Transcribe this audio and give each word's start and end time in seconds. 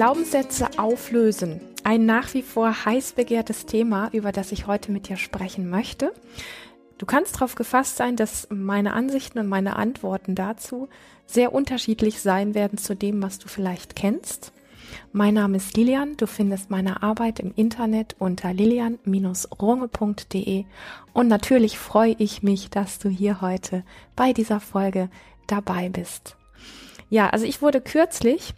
Glaubenssätze 0.00 0.66
auflösen. 0.78 1.60
Ein 1.84 2.06
nach 2.06 2.32
wie 2.32 2.40
vor 2.40 2.86
heiß 2.86 3.12
begehrtes 3.12 3.66
Thema, 3.66 4.08
über 4.14 4.32
das 4.32 4.50
ich 4.50 4.66
heute 4.66 4.92
mit 4.92 5.10
dir 5.10 5.18
sprechen 5.18 5.68
möchte. 5.68 6.14
Du 6.96 7.04
kannst 7.04 7.34
darauf 7.34 7.54
gefasst 7.54 7.98
sein, 7.98 8.16
dass 8.16 8.48
meine 8.50 8.94
Ansichten 8.94 9.38
und 9.38 9.46
meine 9.46 9.76
Antworten 9.76 10.34
dazu 10.34 10.88
sehr 11.26 11.52
unterschiedlich 11.52 12.22
sein 12.22 12.54
werden 12.54 12.78
zu 12.78 12.96
dem, 12.96 13.22
was 13.22 13.38
du 13.38 13.48
vielleicht 13.48 13.94
kennst. 13.94 14.54
Mein 15.12 15.34
Name 15.34 15.58
ist 15.58 15.76
Lilian. 15.76 16.16
Du 16.16 16.26
findest 16.26 16.70
meine 16.70 17.02
Arbeit 17.02 17.38
im 17.38 17.52
Internet 17.54 18.16
unter 18.18 18.54
lilian-runge.de. 18.54 20.64
Und 21.12 21.28
natürlich 21.28 21.78
freue 21.78 22.14
ich 22.16 22.42
mich, 22.42 22.70
dass 22.70 23.00
du 23.00 23.10
hier 23.10 23.42
heute 23.42 23.84
bei 24.16 24.32
dieser 24.32 24.60
Folge 24.60 25.10
dabei 25.46 25.90
bist. 25.90 26.36
Ja, 27.10 27.28
also 27.28 27.44
ich 27.44 27.60
wurde 27.60 27.82
kürzlich 27.82 28.54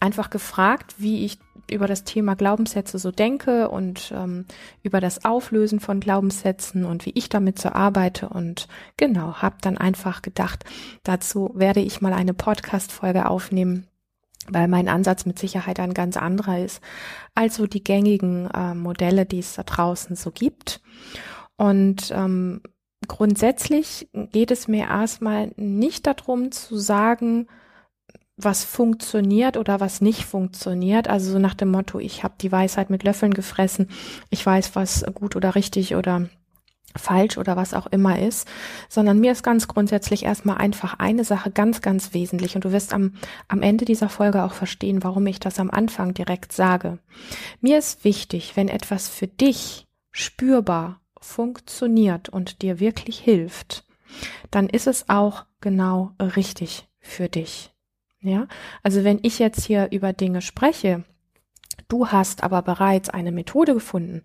einfach 0.00 0.30
gefragt, 0.30 0.94
wie 0.98 1.24
ich 1.24 1.38
über 1.70 1.86
das 1.86 2.04
Thema 2.04 2.34
Glaubenssätze 2.34 2.98
so 2.98 3.10
denke 3.10 3.68
und 3.68 4.12
ähm, 4.14 4.44
über 4.82 5.00
das 5.00 5.24
Auflösen 5.24 5.80
von 5.80 6.00
Glaubenssätzen 6.00 6.84
und 6.84 7.06
wie 7.06 7.12
ich 7.14 7.28
damit 7.28 7.58
so 7.58 7.70
arbeite 7.70 8.28
und 8.28 8.68
genau, 8.96 9.36
habe 9.36 9.56
dann 9.60 9.78
einfach 9.78 10.22
gedacht, 10.22 10.64
dazu 11.02 11.50
werde 11.54 11.80
ich 11.80 12.00
mal 12.00 12.12
eine 12.12 12.34
Podcast-Folge 12.34 13.28
aufnehmen, 13.28 13.86
weil 14.48 14.68
mein 14.68 14.88
Ansatz 14.88 15.24
mit 15.24 15.38
Sicherheit 15.38 15.80
ein 15.80 15.94
ganz 15.94 16.16
anderer 16.16 16.58
ist 16.58 16.80
als 17.34 17.56
so 17.56 17.66
die 17.66 17.84
gängigen 17.84 18.50
äh, 18.50 18.74
Modelle, 18.74 19.24
die 19.24 19.38
es 19.38 19.54
da 19.54 19.62
draußen 19.62 20.16
so 20.16 20.30
gibt. 20.30 20.80
Und 21.56 22.10
ähm, 22.14 22.60
grundsätzlich 23.08 24.08
geht 24.12 24.50
es 24.50 24.68
mir 24.68 24.86
erstmal 24.86 25.52
nicht 25.56 26.06
darum 26.06 26.50
zu 26.50 26.76
sagen, 26.76 27.46
was 28.36 28.64
funktioniert 28.64 29.56
oder 29.56 29.80
was 29.80 30.00
nicht 30.00 30.24
funktioniert. 30.24 31.08
Also 31.08 31.32
so 31.32 31.38
nach 31.38 31.54
dem 31.54 31.70
Motto, 31.70 31.98
ich 31.98 32.24
habe 32.24 32.34
die 32.40 32.52
Weisheit 32.52 32.90
mit 32.90 33.02
Löffeln 33.02 33.34
gefressen, 33.34 33.88
ich 34.30 34.44
weiß, 34.44 34.74
was 34.74 35.04
gut 35.14 35.36
oder 35.36 35.54
richtig 35.54 35.94
oder 35.94 36.28
falsch 36.96 37.38
oder 37.38 37.56
was 37.56 37.74
auch 37.74 37.86
immer 37.86 38.18
ist, 38.18 38.48
sondern 38.88 39.18
mir 39.18 39.32
ist 39.32 39.42
ganz 39.42 39.68
grundsätzlich 39.68 40.24
erstmal 40.24 40.58
einfach 40.58 40.98
eine 40.98 41.24
Sache 41.24 41.50
ganz, 41.50 41.80
ganz 41.80 42.12
wesentlich 42.12 42.54
und 42.54 42.64
du 42.64 42.72
wirst 42.72 42.92
am, 42.92 43.14
am 43.48 43.62
Ende 43.62 43.84
dieser 43.84 44.08
Folge 44.08 44.42
auch 44.42 44.52
verstehen, 44.52 45.02
warum 45.02 45.26
ich 45.26 45.40
das 45.40 45.58
am 45.58 45.70
Anfang 45.70 46.14
direkt 46.14 46.52
sage. 46.52 46.98
Mir 47.60 47.78
ist 47.78 48.04
wichtig, 48.04 48.56
wenn 48.56 48.68
etwas 48.68 49.08
für 49.08 49.26
dich 49.26 49.86
spürbar 50.10 51.00
funktioniert 51.20 52.28
und 52.28 52.62
dir 52.62 52.80
wirklich 52.80 53.18
hilft, 53.18 53.84
dann 54.50 54.68
ist 54.68 54.86
es 54.86 55.08
auch 55.08 55.46
genau 55.60 56.12
richtig 56.18 56.88
für 57.00 57.28
dich. 57.28 57.71
Ja, 58.22 58.46
also 58.82 59.02
wenn 59.02 59.18
ich 59.22 59.38
jetzt 59.38 59.64
hier 59.64 59.88
über 59.90 60.12
Dinge 60.12 60.42
spreche, 60.42 61.04
du 61.88 62.08
hast 62.08 62.44
aber 62.44 62.62
bereits 62.62 63.08
eine 63.08 63.32
Methode 63.32 63.74
gefunden, 63.74 64.22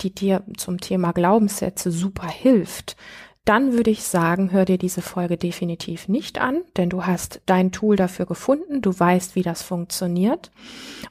die 0.00 0.14
dir 0.14 0.44
zum 0.56 0.80
Thema 0.80 1.12
Glaubenssätze 1.12 1.90
super 1.90 2.28
hilft, 2.28 2.96
dann 3.44 3.72
würde 3.74 3.90
ich 3.90 4.04
sagen, 4.04 4.52
hör 4.52 4.64
dir 4.64 4.78
diese 4.78 5.02
Folge 5.02 5.36
definitiv 5.36 6.08
nicht 6.08 6.40
an, 6.40 6.62
denn 6.76 6.88
du 6.88 7.04
hast 7.04 7.42
dein 7.44 7.72
Tool 7.72 7.96
dafür 7.96 8.24
gefunden, 8.24 8.80
du 8.80 8.98
weißt, 8.98 9.34
wie 9.34 9.42
das 9.42 9.62
funktioniert 9.62 10.50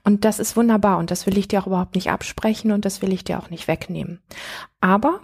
und 0.04 0.26
das 0.26 0.40
ist 0.40 0.58
wunderbar 0.58 0.98
und 0.98 1.12
das 1.12 1.28
will 1.28 1.38
ich 1.38 1.48
dir 1.48 1.62
auch 1.62 1.68
überhaupt 1.68 1.94
nicht 1.94 2.10
absprechen 2.10 2.72
und 2.72 2.86
das 2.86 3.02
will 3.02 3.14
ich 3.14 3.24
dir 3.24 3.38
auch 3.38 3.52
nicht 3.52 3.68
wegnehmen. 3.68 4.20
Aber 4.82 5.22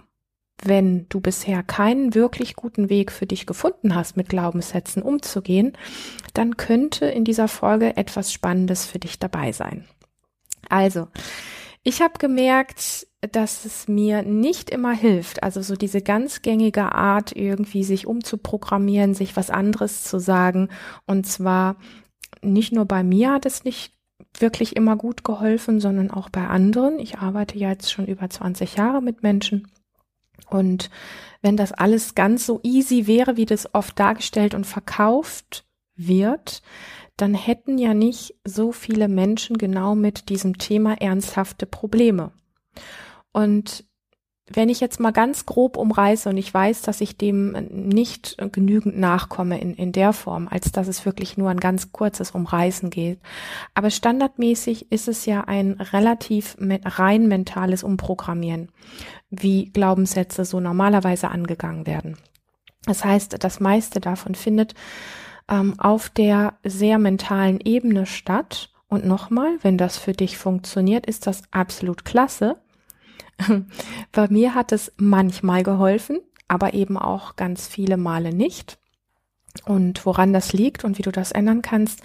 wenn 0.62 1.06
du 1.08 1.20
bisher 1.20 1.62
keinen 1.62 2.14
wirklich 2.14 2.54
guten 2.56 2.88
Weg 2.90 3.12
für 3.12 3.26
dich 3.26 3.46
gefunden 3.46 3.94
hast, 3.94 4.16
mit 4.16 4.28
Glaubenssätzen 4.28 5.02
umzugehen, 5.02 5.72
dann 6.34 6.56
könnte 6.56 7.06
in 7.06 7.24
dieser 7.24 7.48
Folge 7.48 7.96
etwas 7.96 8.32
Spannendes 8.32 8.84
für 8.84 8.98
dich 8.98 9.18
dabei 9.18 9.52
sein. 9.52 9.86
Also, 10.68 11.08
ich 11.82 12.02
habe 12.02 12.18
gemerkt, 12.18 13.06
dass 13.32 13.64
es 13.64 13.88
mir 13.88 14.22
nicht 14.22 14.70
immer 14.70 14.92
hilft, 14.92 15.42
also 15.42 15.62
so 15.62 15.76
diese 15.76 16.02
ganz 16.02 16.42
gängige 16.42 16.92
Art, 16.92 17.34
irgendwie 17.34 17.84
sich 17.84 18.06
umzuprogrammieren, 18.06 19.14
sich 19.14 19.36
was 19.36 19.50
anderes 19.50 20.04
zu 20.04 20.18
sagen. 20.18 20.68
Und 21.06 21.26
zwar 21.26 21.76
nicht 22.42 22.72
nur 22.72 22.84
bei 22.84 23.02
mir 23.02 23.32
hat 23.32 23.46
es 23.46 23.64
nicht 23.64 23.94
wirklich 24.38 24.76
immer 24.76 24.96
gut 24.96 25.24
geholfen, 25.24 25.80
sondern 25.80 26.10
auch 26.10 26.28
bei 26.28 26.46
anderen. 26.46 26.98
Ich 26.98 27.18
arbeite 27.18 27.58
ja 27.58 27.70
jetzt 27.70 27.90
schon 27.90 28.06
über 28.06 28.28
20 28.28 28.76
Jahre 28.76 29.02
mit 29.02 29.22
Menschen 29.22 29.66
und 30.48 30.90
wenn 31.42 31.56
das 31.56 31.72
alles 31.72 32.14
ganz 32.14 32.46
so 32.46 32.60
easy 32.62 33.06
wäre, 33.06 33.36
wie 33.36 33.46
das 33.46 33.74
oft 33.74 33.98
dargestellt 33.98 34.54
und 34.54 34.66
verkauft 34.66 35.64
wird, 35.96 36.62
dann 37.16 37.34
hätten 37.34 37.78
ja 37.78 37.94
nicht 37.94 38.34
so 38.44 38.72
viele 38.72 39.08
Menschen 39.08 39.58
genau 39.58 39.94
mit 39.94 40.28
diesem 40.28 40.58
Thema 40.58 40.94
ernsthafte 40.94 41.66
Probleme. 41.66 42.32
Und 43.32 43.84
wenn 44.52 44.68
ich 44.68 44.80
jetzt 44.80 44.98
mal 44.98 45.12
ganz 45.12 45.46
grob 45.46 45.76
umreiße 45.76 46.28
und 46.28 46.36
ich 46.36 46.52
weiß, 46.52 46.82
dass 46.82 47.00
ich 47.00 47.16
dem 47.16 47.52
nicht 47.70 48.36
genügend 48.50 48.98
nachkomme 48.98 49.60
in, 49.60 49.74
in 49.74 49.92
der 49.92 50.12
Form, 50.12 50.48
als 50.48 50.72
dass 50.72 50.88
es 50.88 51.06
wirklich 51.06 51.36
nur 51.36 51.50
ein 51.50 51.60
ganz 51.60 51.92
kurzes 51.92 52.32
Umreißen 52.32 52.90
geht. 52.90 53.20
Aber 53.74 53.90
standardmäßig 53.90 54.90
ist 54.90 55.06
es 55.06 55.24
ja 55.24 55.42
ein 55.42 55.72
relativ 55.74 56.56
rein 56.58 57.28
mentales 57.28 57.84
Umprogrammieren, 57.84 58.70
wie 59.30 59.66
Glaubenssätze 59.66 60.44
so 60.44 60.58
normalerweise 60.58 61.28
angegangen 61.28 61.86
werden. 61.86 62.16
Das 62.86 63.04
heißt, 63.04 63.42
das 63.44 63.60
meiste 63.60 64.00
davon 64.00 64.34
findet 64.34 64.74
ähm, 65.48 65.78
auf 65.78 66.08
der 66.08 66.54
sehr 66.64 66.98
mentalen 66.98 67.60
Ebene 67.60 68.06
statt. 68.06 68.70
Und 68.88 69.06
nochmal, 69.06 69.58
wenn 69.62 69.78
das 69.78 69.96
für 69.96 70.12
dich 70.12 70.36
funktioniert, 70.38 71.06
ist 71.06 71.28
das 71.28 71.42
absolut 71.52 72.04
klasse. 72.04 72.56
Bei 74.12 74.28
mir 74.28 74.54
hat 74.54 74.72
es 74.72 74.92
manchmal 74.96 75.62
geholfen, 75.62 76.20
aber 76.48 76.74
eben 76.74 76.96
auch 76.98 77.36
ganz 77.36 77.66
viele 77.66 77.96
Male 77.96 78.34
nicht. 78.34 78.78
Und 79.64 80.06
woran 80.06 80.32
das 80.32 80.52
liegt 80.52 80.84
und 80.84 80.98
wie 80.98 81.02
du 81.02 81.10
das 81.10 81.32
ändern 81.32 81.62
kannst, 81.62 82.00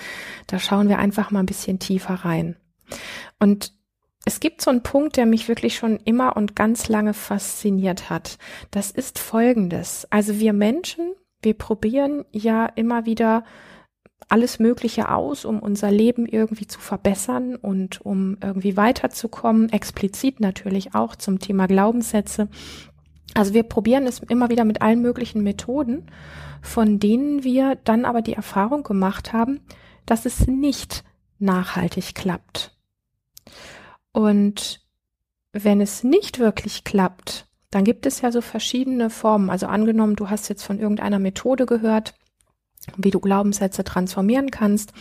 da 0.47 0.59
schauen 0.59 0.89
wir 0.89 0.97
einfach 0.97 1.31
mal 1.31 1.41
ein 1.41 1.45
bisschen 1.45 1.79
tiefer 1.79 2.15
rein. 2.15 2.55
Und 3.39 3.73
es 4.25 4.39
gibt 4.39 4.61
so 4.61 4.71
einen 4.71 4.81
Punkt, 4.81 5.17
der 5.17 5.27
mich 5.27 5.47
wirklich 5.47 5.75
schon 5.75 5.97
immer 5.97 6.35
und 6.35 6.55
ganz 6.55 6.89
lange 6.89 7.13
fasziniert 7.13 8.09
hat. 8.09 8.39
Das 8.71 8.89
ist 8.89 9.19
folgendes. 9.19 10.07
Also 10.09 10.39
wir 10.39 10.51
Menschen, 10.51 11.13
wir 11.43 11.53
probieren 11.53 12.25
ja 12.31 12.65
immer 12.65 13.05
wieder 13.05 13.43
alles 14.27 14.59
Mögliche 14.59 15.11
aus, 15.11 15.45
um 15.45 15.59
unser 15.59 15.91
Leben 15.91 16.25
irgendwie 16.25 16.67
zu 16.67 16.79
verbessern 16.79 17.55
und 17.55 18.01
um 18.01 18.37
irgendwie 18.41 18.75
weiterzukommen, 18.75 19.69
explizit 19.69 20.39
natürlich 20.39 20.95
auch 20.95 21.15
zum 21.15 21.39
Thema 21.39 21.67
Glaubenssätze. 21.67 22.47
Also 23.33 23.53
wir 23.53 23.63
probieren 23.63 24.07
es 24.07 24.19
immer 24.19 24.49
wieder 24.49 24.65
mit 24.65 24.81
allen 24.81 25.01
möglichen 25.01 25.43
Methoden, 25.43 26.07
von 26.61 26.99
denen 26.99 27.43
wir 27.43 27.75
dann 27.83 28.05
aber 28.05 28.21
die 28.21 28.33
Erfahrung 28.33 28.83
gemacht 28.83 29.33
haben, 29.33 29.59
dass 30.05 30.25
es 30.25 30.47
nicht 30.47 31.03
nachhaltig 31.37 32.15
klappt. 32.15 32.75
Und 34.11 34.81
wenn 35.51 35.81
es 35.81 36.03
nicht 36.03 36.39
wirklich 36.39 36.83
klappt, 36.83 37.47
dann 37.69 37.83
gibt 37.83 38.05
es 38.05 38.21
ja 38.21 38.31
so 38.31 38.41
verschiedene 38.41 39.09
Formen. 39.09 39.49
Also 39.49 39.67
angenommen, 39.67 40.15
du 40.15 40.29
hast 40.29 40.47
jetzt 40.47 40.63
von 40.63 40.79
irgendeiner 40.79 41.19
Methode 41.19 41.65
gehört, 41.65 42.15
wie 42.97 43.11
du 43.11 43.19
Glaubenssätze 43.19 43.83
transformieren 43.83 44.51
kannst 44.51 44.93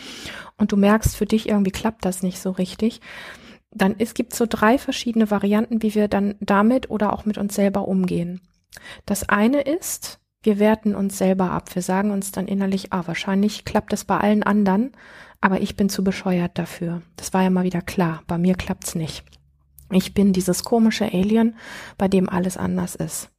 und 0.57 0.73
du 0.73 0.77
merkst, 0.77 1.17
für 1.17 1.27
dich 1.27 1.49
irgendwie 1.49 1.71
klappt 1.71 2.05
das 2.05 2.23
nicht 2.23 2.41
so 2.41 2.51
richtig, 2.51 3.01
dann 3.71 3.97
es 3.99 4.15
gibt 4.15 4.35
so 4.35 4.47
drei 4.49 4.79
verschiedene 4.79 5.31
Varianten, 5.31 5.83
wie 5.83 5.95
wir 5.95 6.09
dann 6.09 6.37
damit 6.41 6.91
oder 6.91 7.13
auch 7.13 7.25
mit 7.25 7.39
uns 7.39 7.55
selber 7.55 7.89
umgehen. 7.89 8.41
Das 9.05 9.29
eine 9.29 9.63
ist, 9.63 10.21
wir 10.43 10.59
werten 10.59 10.95
uns 10.95 11.19
selber 11.19 11.51
ab. 11.51 11.75
Wir 11.75 11.83
sagen 11.83 12.11
uns 12.11 12.31
dann 12.31 12.47
innerlich, 12.47 12.93
ah, 12.93 13.03
wahrscheinlich 13.07 13.65
klappt 13.65 13.93
das 13.93 14.05
bei 14.05 14.19
allen 14.19 14.43
anderen, 14.43 14.93
aber 15.41 15.61
ich 15.61 15.75
bin 15.75 15.89
zu 15.89 16.05
bescheuert 16.05 16.59
dafür. 16.59 17.03
Das 17.17 17.33
war 17.33 17.43
ja 17.43 17.51
mal 17.51 17.65
wieder 17.65 17.81
klar. 17.81 18.23
Bei 18.27 18.39
mir 18.39 18.55
klappt's 18.55 18.95
nicht. 18.95 19.25
Ich 19.91 20.15
bin 20.15 20.33
dieses 20.33 20.63
komische 20.65 21.07
Alien, 21.07 21.57
bei 21.99 22.09
dem 22.09 22.29
alles 22.29 22.57
anders 22.57 22.95
ist. 22.95 23.31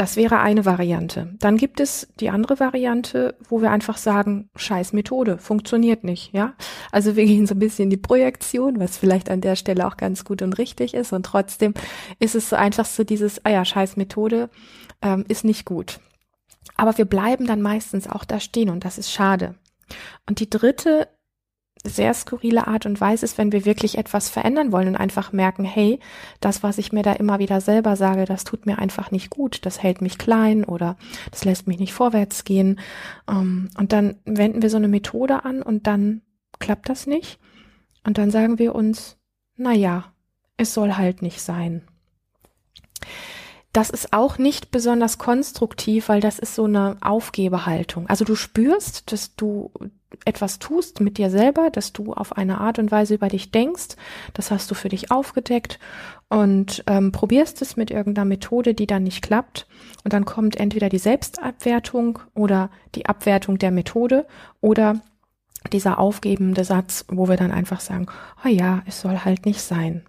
Das 0.00 0.16
wäre 0.16 0.40
eine 0.40 0.64
Variante. 0.64 1.34
Dann 1.40 1.58
gibt 1.58 1.78
es 1.78 2.08
die 2.20 2.30
andere 2.30 2.58
Variante, 2.58 3.36
wo 3.46 3.60
wir 3.60 3.70
einfach 3.70 3.98
sagen, 3.98 4.48
scheiß 4.56 4.94
Methode, 4.94 5.36
funktioniert 5.36 6.04
nicht, 6.04 6.32
ja? 6.32 6.54
Also 6.90 7.16
wir 7.16 7.26
gehen 7.26 7.46
so 7.46 7.54
ein 7.54 7.58
bisschen 7.58 7.84
in 7.84 7.90
die 7.90 7.98
Projektion, 7.98 8.80
was 8.80 8.96
vielleicht 8.96 9.28
an 9.28 9.42
der 9.42 9.56
Stelle 9.56 9.86
auch 9.86 9.98
ganz 9.98 10.24
gut 10.24 10.40
und 10.40 10.56
richtig 10.56 10.94
ist 10.94 11.12
und 11.12 11.26
trotzdem 11.26 11.74
ist 12.18 12.34
es 12.34 12.48
so 12.48 12.56
einfach 12.56 12.86
so 12.86 13.04
dieses, 13.04 13.44
ah 13.44 13.50
ja, 13.50 13.62
scheiß 13.62 13.98
Methode, 13.98 14.48
ähm, 15.02 15.26
ist 15.28 15.44
nicht 15.44 15.66
gut. 15.66 16.00
Aber 16.76 16.96
wir 16.96 17.04
bleiben 17.04 17.44
dann 17.44 17.60
meistens 17.60 18.08
auch 18.08 18.24
da 18.24 18.40
stehen 18.40 18.70
und 18.70 18.86
das 18.86 18.96
ist 18.96 19.12
schade. 19.12 19.56
Und 20.26 20.40
die 20.40 20.48
dritte 20.48 21.08
sehr 21.84 22.12
skurrile 22.12 22.66
Art 22.66 22.84
und 22.84 23.00
Weise 23.00 23.24
ist, 23.24 23.38
wenn 23.38 23.52
wir 23.52 23.64
wirklich 23.64 23.96
etwas 23.96 24.28
verändern 24.28 24.70
wollen 24.70 24.88
und 24.88 24.96
einfach 24.96 25.32
merken, 25.32 25.64
hey, 25.64 25.98
das, 26.40 26.62
was 26.62 26.76
ich 26.76 26.92
mir 26.92 27.02
da 27.02 27.14
immer 27.14 27.38
wieder 27.38 27.60
selber 27.60 27.96
sage, 27.96 28.26
das 28.26 28.44
tut 28.44 28.66
mir 28.66 28.78
einfach 28.78 29.10
nicht 29.10 29.30
gut, 29.30 29.64
das 29.64 29.82
hält 29.82 30.02
mich 30.02 30.18
klein 30.18 30.64
oder 30.64 30.96
das 31.30 31.44
lässt 31.44 31.66
mich 31.66 31.78
nicht 31.78 31.94
vorwärts 31.94 32.44
gehen. 32.44 32.80
Ähm, 33.28 33.70
und 33.78 33.92
dann 33.92 34.16
wenden 34.26 34.60
wir 34.60 34.68
so 34.68 34.76
eine 34.76 34.88
Methode 34.88 35.44
an 35.44 35.62
und 35.62 35.86
dann 35.86 36.20
klappt 36.58 36.88
das 36.90 37.06
nicht. 37.06 37.38
Und 38.04 38.18
dann 38.18 38.30
sagen 38.30 38.58
wir 38.58 38.74
uns, 38.74 39.16
na 39.56 39.72
ja, 39.72 40.12
es 40.58 40.74
soll 40.74 40.94
halt 40.94 41.22
nicht 41.22 41.40
sein. 41.40 41.82
Das 43.72 43.88
ist 43.88 44.12
auch 44.12 44.36
nicht 44.36 44.70
besonders 44.70 45.16
konstruktiv, 45.16 46.08
weil 46.08 46.20
das 46.20 46.38
ist 46.38 46.54
so 46.54 46.64
eine 46.64 46.98
Aufgebehaltung. 47.00 48.08
Also 48.08 48.24
du 48.24 48.34
spürst, 48.34 49.12
dass 49.12 49.36
du 49.36 49.70
etwas 50.24 50.58
tust 50.58 51.00
mit 51.00 51.18
dir 51.18 51.30
selber, 51.30 51.70
dass 51.70 51.92
du 51.92 52.12
auf 52.12 52.36
eine 52.36 52.60
Art 52.60 52.78
und 52.78 52.90
Weise 52.90 53.14
über 53.14 53.28
dich 53.28 53.50
denkst. 53.50 53.96
Das 54.34 54.50
hast 54.50 54.70
du 54.70 54.74
für 54.74 54.88
dich 54.88 55.10
aufgedeckt 55.10 55.78
und 56.28 56.84
ähm, 56.86 57.12
probierst 57.12 57.62
es 57.62 57.76
mit 57.76 57.90
irgendeiner 57.90 58.24
Methode, 58.24 58.74
die 58.74 58.86
dann 58.86 59.04
nicht 59.04 59.22
klappt. 59.22 59.66
Und 60.04 60.12
dann 60.12 60.24
kommt 60.24 60.56
entweder 60.56 60.88
die 60.88 60.98
Selbstabwertung 60.98 62.18
oder 62.34 62.70
die 62.94 63.06
Abwertung 63.06 63.58
der 63.58 63.70
Methode 63.70 64.26
oder 64.60 65.00
dieser 65.72 65.98
aufgebende 65.98 66.64
Satz, 66.64 67.04
wo 67.08 67.28
wir 67.28 67.36
dann 67.36 67.50
einfach 67.50 67.80
sagen, 67.80 68.06
oh 68.44 68.48
ja, 68.48 68.82
es 68.86 69.00
soll 69.00 69.18
halt 69.18 69.46
nicht 69.46 69.60
sein. 69.60 70.04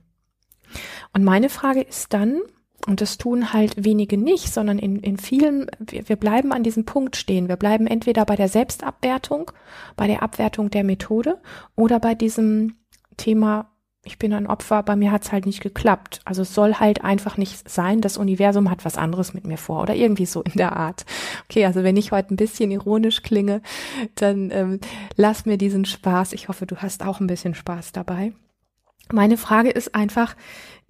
Und 1.14 1.24
meine 1.24 1.50
Frage 1.50 1.82
ist 1.82 2.14
dann, 2.14 2.42
und 2.88 3.02
das 3.02 3.18
tun 3.18 3.54
halt 3.54 3.84
wenige 3.84 4.18
nicht, 4.18 4.54
sondern 4.54 4.80
in, 4.80 4.98
in 4.98 5.18
vielen, 5.18 5.68
wir, 5.80 6.10
wir 6.10 6.16
bleiben 6.16 6.52
an 6.52 6.64
diesem 6.64 6.86
Punkt 6.86 7.16
stehen. 7.16 7.48
Wir 7.48 7.56
bleiben 7.56 7.88
entweder 7.88 8.26
bei 8.26 8.36
der 8.36 8.48
Selbstabwertung, 8.48 9.52
bei 9.96 10.08
der 10.08 10.24
Abwertung 10.24 10.70
der 10.70 10.84
Methode 10.84 11.40
oder 11.76 12.00
bei 12.00 12.16
diesem 12.16 12.76
Thema, 13.18 13.72
ich 14.04 14.18
bin 14.18 14.34
ein 14.34 14.48
Opfer, 14.48 14.82
bei 14.82 14.96
mir 14.96 15.12
hat's 15.12 15.32
halt 15.32 15.46
nicht 15.46 15.62
geklappt. 15.62 16.22
Also 16.26 16.42
es 16.42 16.56
soll 16.56 16.76
halt 16.76 17.04
einfach 17.04 17.38
nicht 17.38 17.70
sein, 17.70 18.02
das 18.02 18.18
Universum 18.18 18.72
hat 18.72 18.84
was 18.84 18.98
anderes 18.98 19.34
mit 19.34 19.46
mir 19.46 19.58
vor 19.58 19.84
oder 19.84 19.94
irgendwie 19.94 20.26
so 20.26 20.42
in 20.42 20.54
der 20.54 20.76
Art. 20.76 21.06
Okay, 21.46 21.66
also 21.66 21.84
wenn 21.84 21.98
ich 21.98 22.12
heute 22.12 22.34
ein 22.34 22.38
bisschen 22.38 22.72
ironisch 22.72 23.22
klinge, 23.22 23.62
dann 24.16 24.50
ähm, 24.52 24.80
lass 25.16 25.46
mir 25.46 25.58
diesen 25.58 25.86
Spaß. 25.86 26.34
Ich 26.34 26.48
hoffe, 26.48 26.66
du 26.66 26.78
hast 26.78 27.06
auch 27.06 27.20
ein 27.20 27.28
bisschen 27.28 27.54
Spaß 27.54 27.92
dabei. 27.92 28.34
Meine 29.12 29.38
Frage 29.38 29.70
ist 29.70 29.94
einfach, 29.94 30.36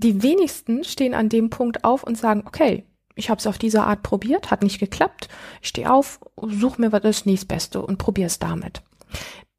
die 0.04 0.24
wenigsten 0.24 0.84
stehen 0.84 1.14
an 1.14 1.30
dem 1.30 1.50
Punkt 1.50 1.84
auf 1.84 2.04
und 2.04 2.18
sagen, 2.18 2.44
okay, 2.46 2.86
ich 3.16 3.30
habe 3.30 3.40
es 3.40 3.48
auf 3.48 3.58
diese 3.58 3.84
Art 3.84 4.04
probiert, 4.04 4.52
hat 4.52 4.64
nicht 4.64 4.80
geklappt. 4.80 5.30
Ich 5.62 5.70
stehe 5.70 5.92
auf, 5.92 6.20
suche 6.36 6.82
mir 6.82 6.90
das 6.90 7.26
nächstbeste 7.26 7.82
und 7.82 7.98
probiere 7.98 8.28
es 8.28 8.40
damit. 8.40 8.82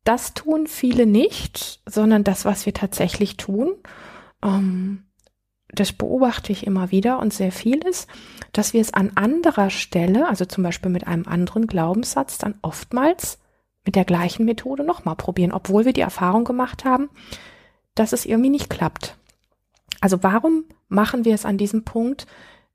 Das 0.05 0.35
tun 0.35 0.67
viele 0.67 1.07
nicht, 1.07 1.81
sondern 1.87 2.25
das, 2.25 2.45
was 2.45 2.67
wir 2.67 2.75
tatsächlich 2.75 3.37
tun, 3.37 3.75
ähm, 4.43 5.05
das 5.75 5.93
beobachte 5.93 6.53
ich 6.53 6.67
immer 6.67 6.91
wieder 6.91 7.19
und 7.19 7.33
sehr 7.33 7.53
viel 7.53 7.79
ist, 7.87 8.09
dass 8.53 8.75
wir 8.75 8.81
es 8.81 8.93
an 8.93 9.13
anderer 9.15 9.71
Stelle, 9.71 10.29
also 10.29 10.45
zum 10.45 10.65
Beispiel 10.65 10.91
mit 10.91 11.07
einem 11.07 11.27
anderen 11.27 11.67
Glaubenssatz, 11.67 12.39
dann 12.39 12.57
oftmals 12.63 13.39
mit 13.85 13.97
der 13.97 14.05
gleichen 14.05 14.45
Methode 14.45 14.85
nochmal 14.85 15.17
probieren, 15.17 15.53
obwohl 15.53 15.85
wir 15.85 15.93
die 15.93 16.03
Erfahrung 16.03 16.45
gemacht 16.45 16.85
haben, 16.85 17.09
dass 17.95 18.13
es 18.13 18.27
irgendwie 18.27 18.51
nicht 18.51 18.71
klappt. 18.71 19.17
Also 20.03 20.23
warum 20.25 20.65
machen 20.89 21.25
wir 21.25 21.33
es 21.33 21.47
an 21.47 21.57
diesem 21.57 21.85
Punkt 21.85 22.27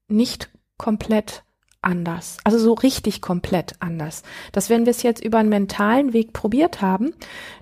nicht 0.07 0.49
komplett 0.77 1.43
anders? 1.81 2.37
Also 2.45 2.57
so 2.57 2.73
richtig 2.73 3.21
komplett 3.21 3.75
anders. 3.81 4.23
Dass 4.53 4.69
wenn 4.69 4.85
wir 4.85 4.91
es 4.91 5.03
jetzt 5.03 5.21
über 5.21 5.37
einen 5.39 5.49
mentalen 5.49 6.13
Weg 6.13 6.31
probiert 6.31 6.81
haben, 6.81 7.13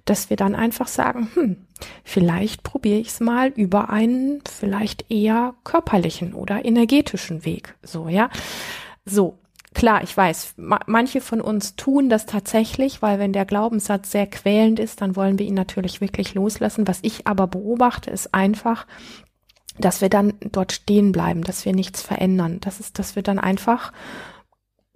dass 0.06 0.30
wir 0.30 0.38
dann 0.38 0.54
einfach 0.54 0.88
sagen, 0.88 1.32
hm, 1.34 1.58
vielleicht 2.04 2.62
probiere 2.62 3.00
ich 3.00 3.08
es 3.08 3.20
mal 3.20 3.50
über 3.50 3.90
einen 3.90 4.44
vielleicht 4.48 5.12
eher 5.12 5.56
körperlichen 5.64 6.36
oder 6.36 6.64
energetischen 6.64 7.44
Weg. 7.44 7.76
So, 7.82 8.08
ja. 8.08 8.30
So, 9.04 9.40
Klar, 9.76 10.04
ich 10.04 10.16
weiß, 10.16 10.54
ma 10.56 10.80
manche 10.86 11.20
von 11.20 11.42
uns 11.42 11.76
tun 11.76 12.08
das 12.08 12.26
tatsächlich, 12.26 13.02
weil 13.02 13.20
wenn 13.20 13.34
der 13.34 13.44
Glaubenssatz 13.44 14.10
sehr 14.10 14.26
quälend 14.26 14.80
ist, 14.80 15.02
dann 15.02 15.18
wollen 15.18 15.38
wir 15.38 15.46
ihn 15.46 15.54
natürlich 15.54 16.00
wirklich 16.00 16.34
loslassen. 16.34 16.88
Was 16.88 17.00
ich 17.02 17.28
aber 17.28 17.46
beobachte, 17.46 18.10
ist 18.10 18.34
einfach, 18.34 18.88
dass 19.80 20.02
wir 20.02 20.10
dann 20.10 20.34
dort 20.40 20.72
stehen 20.72 21.12
bleiben, 21.12 21.44
dass 21.44 21.66
wir 21.66 21.74
nichts 21.74 22.02
verändern. 22.02 22.60
Das 22.62 22.80
ist, 22.80 23.00
dass 23.00 23.16
wir 23.16 23.24
dann 23.24 23.40
einfach 23.40 23.92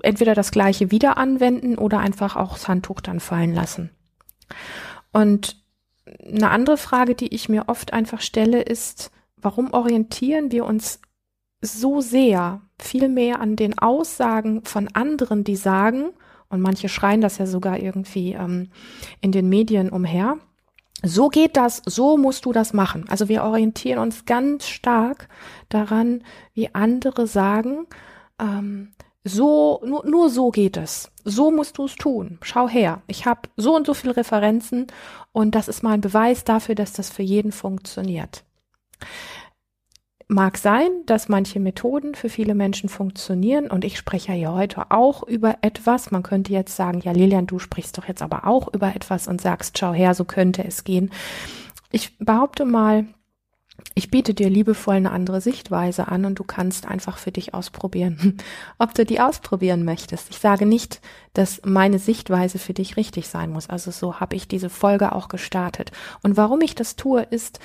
entweder 0.01 0.33
das 0.33 0.51
Gleiche 0.51 0.91
wieder 0.91 1.17
anwenden 1.17 1.77
oder 1.77 1.99
einfach 1.99 2.35
auch 2.35 2.53
das 2.53 2.67
Handtuch 2.67 3.01
dann 3.01 3.19
fallen 3.19 3.53
lassen. 3.53 3.89
Und 5.11 5.57
eine 6.25 6.49
andere 6.49 6.77
Frage, 6.77 7.15
die 7.15 7.33
ich 7.33 7.49
mir 7.49 7.67
oft 7.67 7.93
einfach 7.93 8.21
stelle, 8.21 8.61
ist, 8.61 9.11
warum 9.37 9.73
orientieren 9.73 10.51
wir 10.51 10.65
uns 10.65 11.01
so 11.61 12.01
sehr 12.01 12.61
viel 12.79 13.09
mehr 13.09 13.41
an 13.41 13.55
den 13.55 13.77
Aussagen 13.77 14.63
von 14.63 14.87
anderen, 14.93 15.43
die 15.43 15.55
sagen, 15.55 16.11
und 16.47 16.61
manche 16.61 16.89
schreien 16.89 17.21
das 17.21 17.37
ja 17.37 17.45
sogar 17.45 17.77
irgendwie 17.79 18.33
ähm, 18.33 18.69
in 19.21 19.31
den 19.31 19.49
Medien 19.49 19.89
umher, 19.89 20.37
so 21.03 21.29
geht 21.29 21.55
das, 21.55 21.81
so 21.85 22.17
musst 22.17 22.45
du 22.45 22.51
das 22.51 22.73
machen. 22.73 23.05
Also 23.09 23.29
wir 23.29 23.43
orientieren 23.43 23.99
uns 23.99 24.25
ganz 24.25 24.67
stark 24.67 25.29
daran, 25.69 26.23
wie 26.53 26.73
andere 26.73 27.27
sagen, 27.27 27.87
ähm, 28.39 28.91
so, 29.23 29.81
nur, 29.85 30.05
nur 30.05 30.29
so 30.29 30.49
geht 30.49 30.77
es. 30.77 31.11
So 31.23 31.51
musst 31.51 31.77
du 31.77 31.85
es 31.85 31.95
tun. 31.95 32.39
Schau 32.41 32.67
her. 32.67 33.01
Ich 33.07 33.25
habe 33.25 33.41
so 33.57 33.75
und 33.75 33.85
so 33.85 33.93
viele 33.93 34.17
Referenzen 34.17 34.87
und 35.31 35.55
das 35.55 35.67
ist 35.67 35.83
mal 35.83 35.93
ein 35.93 36.01
Beweis 36.01 36.43
dafür, 36.43 36.75
dass 36.75 36.93
das 36.93 37.09
für 37.09 37.23
jeden 37.23 37.51
funktioniert. 37.51 38.43
Mag 40.31 40.59
sein, 40.59 40.91
dass 41.07 41.27
manche 41.27 41.59
Methoden 41.59 42.13
für 42.13 42.29
viele 42.29 42.53
Menschen 42.53 42.87
funktionieren 42.87 43.65
und 43.65 43.83
ich 43.83 43.97
spreche 43.97 44.31
ja 44.33 44.53
heute 44.53 44.91
auch 44.91 45.23
über 45.23 45.57
etwas. 45.61 46.11
Man 46.11 46.21
könnte 46.21 46.53
jetzt 46.53 46.75
sagen, 46.75 47.01
ja 47.01 47.13
Lilian, 47.13 47.47
du 47.47 47.57
sprichst 47.57 47.97
doch 47.97 48.07
jetzt 48.07 48.21
aber 48.21 48.45
auch 48.45 48.71
über 48.71 48.95
etwas 48.95 49.27
und 49.27 49.41
sagst, 49.41 49.79
schau 49.79 49.91
her, 49.91 50.13
so 50.13 50.25
könnte 50.25 50.63
es 50.63 50.83
gehen. 50.83 51.09
Ich 51.91 52.15
behaupte 52.19 52.65
mal, 52.65 53.07
ich 53.95 54.11
biete 54.11 54.35
dir 54.35 54.51
liebevoll 54.51 54.97
eine 54.97 55.11
andere 55.11 55.41
Sichtweise 55.41 56.09
an 56.09 56.25
und 56.25 56.37
du 56.37 56.43
kannst 56.43 56.87
einfach 56.87 57.17
für 57.17 57.31
dich 57.31 57.55
ausprobieren, 57.55 58.37
ob 58.77 58.93
du 58.93 59.05
die 59.05 59.21
ausprobieren 59.21 59.83
möchtest. 59.83 60.29
Ich 60.29 60.37
sage 60.37 60.67
nicht, 60.67 61.01
dass 61.33 61.61
meine 61.65 61.97
Sichtweise 61.97 62.59
für 62.59 62.73
dich 62.73 62.97
richtig 62.97 63.29
sein 63.29 63.49
muss. 63.49 63.67
Also 63.67 63.89
so 63.89 64.19
habe 64.19 64.35
ich 64.35 64.47
diese 64.47 64.69
Folge 64.69 65.11
auch 65.11 65.27
gestartet. 65.27 65.91
Und 66.21 66.37
warum 66.37 66.61
ich 66.61 66.75
das 66.75 66.97
tue, 66.97 67.23
ist, 67.23 67.59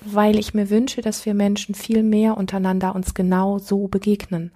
weil 0.00 0.38
ich 0.38 0.54
mir 0.54 0.70
wünsche, 0.70 1.02
dass 1.02 1.26
wir 1.26 1.34
Menschen 1.34 1.74
viel 1.74 2.02
mehr 2.02 2.36
untereinander 2.36 2.94
uns 2.94 3.14
genau 3.14 3.58
so 3.58 3.88
begegnen. 3.88 4.50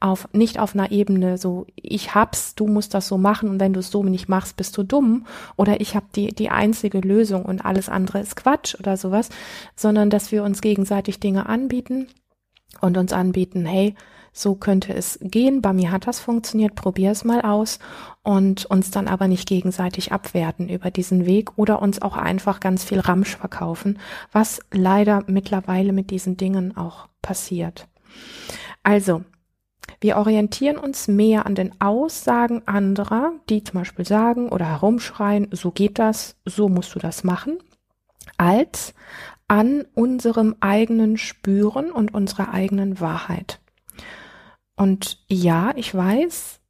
Auf, 0.00 0.28
nicht 0.32 0.58
auf 0.58 0.74
einer 0.74 0.92
Ebene 0.92 1.38
so, 1.38 1.66
ich 1.74 2.14
hab's, 2.14 2.54
du 2.54 2.66
musst 2.66 2.92
das 2.92 3.08
so 3.08 3.16
machen 3.16 3.48
und 3.48 3.60
wenn 3.60 3.72
du 3.72 3.80
es 3.80 3.90
so 3.90 4.04
nicht 4.04 4.28
machst, 4.28 4.56
bist 4.56 4.76
du 4.76 4.82
dumm 4.82 5.26
oder 5.56 5.80
ich 5.80 5.96
habe 5.96 6.06
die, 6.14 6.28
die 6.28 6.50
einzige 6.50 7.00
Lösung 7.00 7.44
und 7.44 7.64
alles 7.64 7.88
andere 7.88 8.20
ist 8.20 8.36
Quatsch 8.36 8.74
oder 8.78 8.96
sowas, 8.96 9.30
sondern 9.74 10.10
dass 10.10 10.30
wir 10.30 10.44
uns 10.44 10.60
gegenseitig 10.60 11.20
Dinge 11.20 11.46
anbieten 11.46 12.08
und 12.82 12.98
uns 12.98 13.14
anbieten, 13.14 13.64
hey, 13.64 13.94
so 14.36 14.54
könnte 14.54 14.92
es 14.92 15.18
gehen. 15.22 15.62
Bei 15.62 15.72
mir 15.72 15.90
hat 15.90 16.06
das 16.06 16.20
funktioniert, 16.20 16.74
probier 16.74 17.10
es 17.10 17.24
mal 17.24 17.40
aus 17.40 17.78
und 18.22 18.66
uns 18.66 18.90
dann 18.90 19.08
aber 19.08 19.28
nicht 19.28 19.48
gegenseitig 19.48 20.12
abwerten 20.12 20.68
über 20.68 20.90
diesen 20.90 21.26
Weg 21.26 21.56
oder 21.56 21.80
uns 21.80 22.02
auch 22.02 22.16
einfach 22.16 22.60
ganz 22.60 22.84
viel 22.84 23.00
Ramsch 23.00 23.36
verkaufen, 23.36 23.98
was 24.32 24.60
leider 24.70 25.24
mittlerweile 25.26 25.92
mit 25.92 26.10
diesen 26.10 26.36
Dingen 26.36 26.76
auch 26.76 27.08
passiert. 27.22 27.88
Also, 28.82 29.22
wir 30.00 30.18
orientieren 30.18 30.76
uns 30.76 31.08
mehr 31.08 31.46
an 31.46 31.54
den 31.54 31.80
Aussagen 31.80 32.62
anderer, 32.66 33.32
die 33.48 33.64
zum 33.64 33.80
Beispiel 33.80 34.04
sagen 34.04 34.50
oder 34.50 34.66
herumschreien, 34.66 35.48
so 35.52 35.70
geht 35.70 35.98
das, 35.98 36.36
so 36.44 36.68
musst 36.68 36.94
du 36.94 36.98
das 36.98 37.24
machen, 37.24 37.58
als 38.36 38.92
an 39.48 39.86
unserem 39.94 40.56
eigenen 40.60 41.16
Spüren 41.16 41.90
und 41.90 42.12
unserer 42.12 42.52
eigenen 42.52 43.00
Wahrheit. 43.00 43.60
Und 44.76 45.18
ja, 45.28 45.72
ich 45.76 45.94
weiß, 45.94 46.60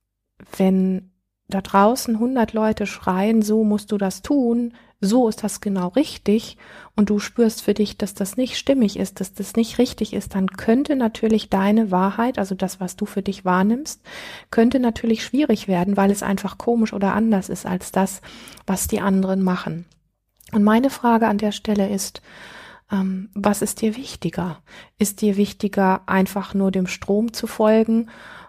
wenn 0.57 1.11
da 1.49 1.61
draußen 1.61 2.15
100 2.15 2.53
Leute 2.53 2.87
schreien, 2.87 3.43
so 3.43 3.65
musst 3.65 3.93
du 3.93 3.99
das 3.99 4.23
tun, 4.23 4.75
so 5.01 5.29
ist 5.29 5.45
das 5.45 5.61
genau 5.61 5.89
richtig, 5.89 6.57
und 6.95 7.11
du 7.11 7.19
spürst 7.19 7.63
für 7.63 7.75
dich, 7.75 7.99
dass 7.99 8.15
das 8.15 8.37
nicht 8.37 8.57
stimmig 8.57 8.99
ist, 8.99 9.21
dass 9.21 9.35
das 9.35 9.55
nicht 9.55 9.79
richtig 9.79 10.15
ist, 10.15 10.35
dann 10.35 10.49
könnte 10.49 10.97
natürlich 10.97 11.51
deine 11.51 11.91
Wahrheit, 11.91 12.39
also 12.39 12.55
das, 12.55 12.81
was 12.81 12.97
du 12.97 13.05
für 13.05 13.23
dich 13.23 13.45
wahrnimmst, 13.45 14.01
könnte 14.51 14.81
natürlich 14.81 15.23
schwierig 15.23 15.69
werden, 15.69 15.97
weil 15.97 16.11
es 16.11 16.23
einfach 16.23 16.57
komisch 16.57 16.95
oder 16.95 17.13
anders 17.13 17.49
ist 17.49 17.67
als 17.67 17.93
das, 17.93 18.23
was 18.67 18.89
die 18.89 19.01
anderen 19.01 19.43
machen. 19.43 19.85
Und 20.53 20.65
meine 20.65 20.91
Frage 20.91 21.29
an 21.29 21.39
der 21.39 21.53
Stelle 21.53 21.89
ist, 21.91 22.23
ähm, 22.91 23.31
was 23.35 23.63
ist 23.63 23.81
dir 23.81 23.97
wichtiger? 23.97 24.63
Ist 24.99 25.21
dir 25.21 25.37
wichtiger, 25.37 26.03
einfach 26.07 26.55
nur 26.55 26.71
dem 26.71 26.87
Strom 26.87 27.33
zu 27.33 27.47
folgen, 27.47 28.09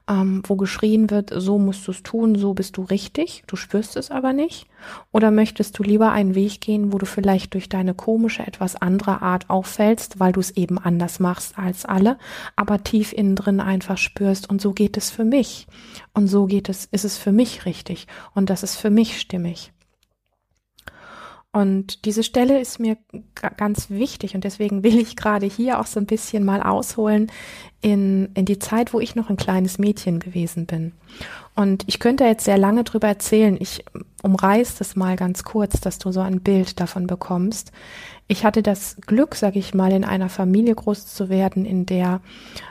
ähm, 0.10 0.42
wo 0.48 0.56
geschrien 0.56 1.10
wird, 1.10 1.32
so 1.36 1.60
musst 1.60 1.86
du 1.88 1.92
es 1.92 2.02
tun, 2.02 2.36
so 2.36 2.54
bist 2.54 2.78
du 2.78 2.84
richtig, 2.84 3.44
du 3.48 3.56
spürst 3.56 3.98
es 3.98 4.10
aber 4.10 4.32
nicht? 4.32 4.68
Oder 5.12 5.32
möchtest 5.32 5.78
du 5.78 5.84
lieber 5.84 6.12
einen 6.12 6.36
Weg 6.36 6.62
gehen, 6.62 6.94
wo 6.94 6.98
du 6.98 7.06
vielleicht 7.06 7.54
durch 7.54 7.68
deine 7.68 7.94
komische, 7.94 8.46
etwas 8.46 8.76
andere 8.76 9.22
Art 9.22 9.50
auffällst, 9.50 10.20
weil 10.20 10.32
du 10.32 10.40
es 10.40 10.52
eben 10.52 10.78
anders 10.78 11.20
machst 11.20 11.58
als 11.60 11.84
alle, 11.86 12.18
aber 12.56 12.84
tief 12.84 13.12
innen 13.12 13.36
drin 13.36 13.60
einfach 13.60 13.98
spürst 13.98 14.50
und 14.50 14.62
so 14.62 14.72
geht 14.72 14.96
es 14.98 15.10
für 15.10 15.26
mich. 15.26 15.68
Und 16.14 16.28
so 16.28 16.46
geht 16.46 16.70
es, 16.70 16.86
ist 16.86 17.06
es 17.06 17.18
für 17.18 17.32
mich 17.32 17.66
richtig 17.66 18.08
und 18.34 18.50
das 18.50 18.64
ist 18.64 18.78
für 18.78 18.90
mich 18.90 19.20
stimmig. 19.20 19.74
Und 21.58 22.06
diese 22.06 22.22
Stelle 22.22 22.60
ist 22.60 22.80
mir 22.80 22.98
ganz 23.58 23.90
wichtig 23.90 24.36
und 24.36 24.44
deswegen 24.44 24.84
will 24.84 25.00
ich 25.00 25.16
gerade 25.16 25.48
hier 25.48 25.80
auch 25.80 25.88
so 25.88 26.00
ein 26.00 26.06
bisschen 26.06 26.46
mal 26.46 26.62
ausholen 26.62 27.32
in, 27.82 28.30
in 28.36 28.46
die 28.46 28.60
Zeit, 28.60 28.94
wo 28.94 29.00
ich 29.00 29.16
noch 29.16 29.32
ein 29.32 29.38
kleines 29.38 29.80
Mädchen 29.80 30.20
gewesen 30.20 30.68
bin. 30.68 30.92
Und 31.58 31.86
ich 31.88 32.00
könnte 32.00 32.24
jetzt 32.24 32.46
sehr 32.46 32.60
lange 32.60 32.84
drüber 32.84 33.08
erzählen. 33.08 33.58
Ich 33.60 33.84
umreiß 34.22 34.76
das 34.76 34.96
mal 34.96 35.16
ganz 35.16 35.44
kurz, 35.44 35.82
dass 35.82 35.98
du 35.98 36.12
so 36.12 36.20
ein 36.20 36.40
Bild 36.42 36.80
davon 36.80 37.08
bekommst. 37.08 37.72
Ich 38.28 38.46
hatte 38.46 38.62
das 38.62 38.98
Glück, 39.08 39.34
sag 39.34 39.56
ich 39.56 39.74
mal, 39.74 39.92
in 39.92 40.04
einer 40.04 40.30
Familie 40.30 40.76
groß 40.76 41.08
zu 41.08 41.30
werden, 41.30 41.66
in 41.66 41.88
der 41.88 42.22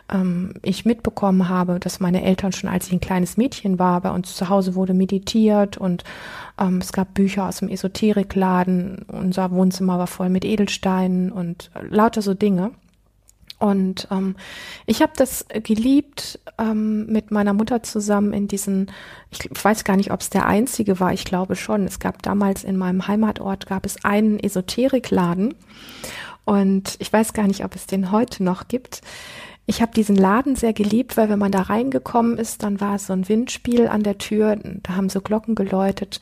ähm, 0.08 0.54
ich 0.62 0.84
mitbekommen 0.84 1.48
habe, 1.48 1.80
dass 1.80 1.98
meine 1.98 2.22
Eltern 2.22 2.52
schon 2.52 2.70
als 2.70 2.86
ich 2.86 2.92
ein 2.92 3.00
kleines 3.00 3.36
Mädchen 3.36 3.80
war, 3.80 4.02
bei 4.02 4.10
uns 4.10 4.36
zu 4.36 4.48
Hause 4.50 4.76
wurde 4.76 4.94
meditiert 4.94 5.78
und 5.78 6.04
ähm, 6.56 6.78
es 6.78 6.92
gab 6.92 7.12
Bücher 7.12 7.48
aus 7.48 7.56
dem 7.56 7.68
Esoterikladen. 7.68 9.04
Unser 9.08 9.50
Wohnzimmer 9.50 9.98
war 9.98 10.06
voll 10.06 10.28
mit 10.28 10.44
Edelsteinen 10.44 11.32
und 11.32 11.72
lauter 11.90 12.22
so 12.22 12.34
Dinge. 12.34 12.70
Und 13.58 14.08
ähm, 14.10 14.36
ich 14.84 15.00
habe 15.00 15.12
das 15.16 15.46
geliebt, 15.62 16.38
ähm, 16.58 17.06
mit 17.06 17.30
meiner 17.30 17.54
Mutter 17.54 17.82
zusammen 17.82 18.32
in 18.32 18.48
diesen, 18.48 18.90
ich 19.30 19.48
weiß 19.62 19.84
gar 19.84 19.96
nicht, 19.96 20.12
ob 20.12 20.20
es 20.20 20.30
der 20.30 20.46
einzige 20.46 21.00
war, 21.00 21.12
ich 21.12 21.24
glaube 21.24 21.56
schon. 21.56 21.84
Es 21.84 21.98
gab 21.98 22.22
damals 22.22 22.64
in 22.64 22.76
meinem 22.76 23.08
Heimatort, 23.08 23.66
gab 23.66 23.86
es 23.86 24.04
einen 24.04 24.38
Esoterikladen. 24.38 25.54
Und 26.44 26.96
ich 27.00 27.12
weiß 27.12 27.32
gar 27.32 27.46
nicht, 27.46 27.64
ob 27.64 27.74
es 27.74 27.86
den 27.86 28.12
heute 28.12 28.44
noch 28.44 28.68
gibt. 28.68 29.00
Ich 29.68 29.82
habe 29.82 29.92
diesen 29.92 30.14
Laden 30.14 30.54
sehr 30.54 30.72
geliebt, 30.72 31.16
weil 31.16 31.28
wenn 31.28 31.40
man 31.40 31.50
da 31.50 31.62
reingekommen 31.62 32.38
ist, 32.38 32.62
dann 32.62 32.80
war 32.80 32.96
es 32.96 33.08
so 33.08 33.14
ein 33.14 33.28
Windspiel 33.28 33.88
an 33.88 34.04
der 34.04 34.18
Tür, 34.18 34.56
da 34.62 34.94
haben 34.94 35.08
so 35.08 35.20
Glocken 35.20 35.56
geläutet 35.56 36.20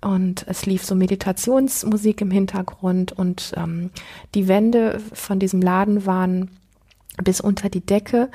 und 0.00 0.44
es 0.46 0.64
lief 0.64 0.84
so 0.84 0.94
Meditationsmusik 0.94 2.20
im 2.20 2.30
Hintergrund 2.30 3.10
und 3.10 3.52
ähm, 3.56 3.90
die 4.36 4.46
Wände 4.46 5.00
von 5.12 5.40
diesem 5.40 5.60
Laden 5.60 6.06
waren 6.06 6.50
bis 7.22 7.40
unter 7.40 7.68
die 7.68 7.84
Decke 7.84 8.30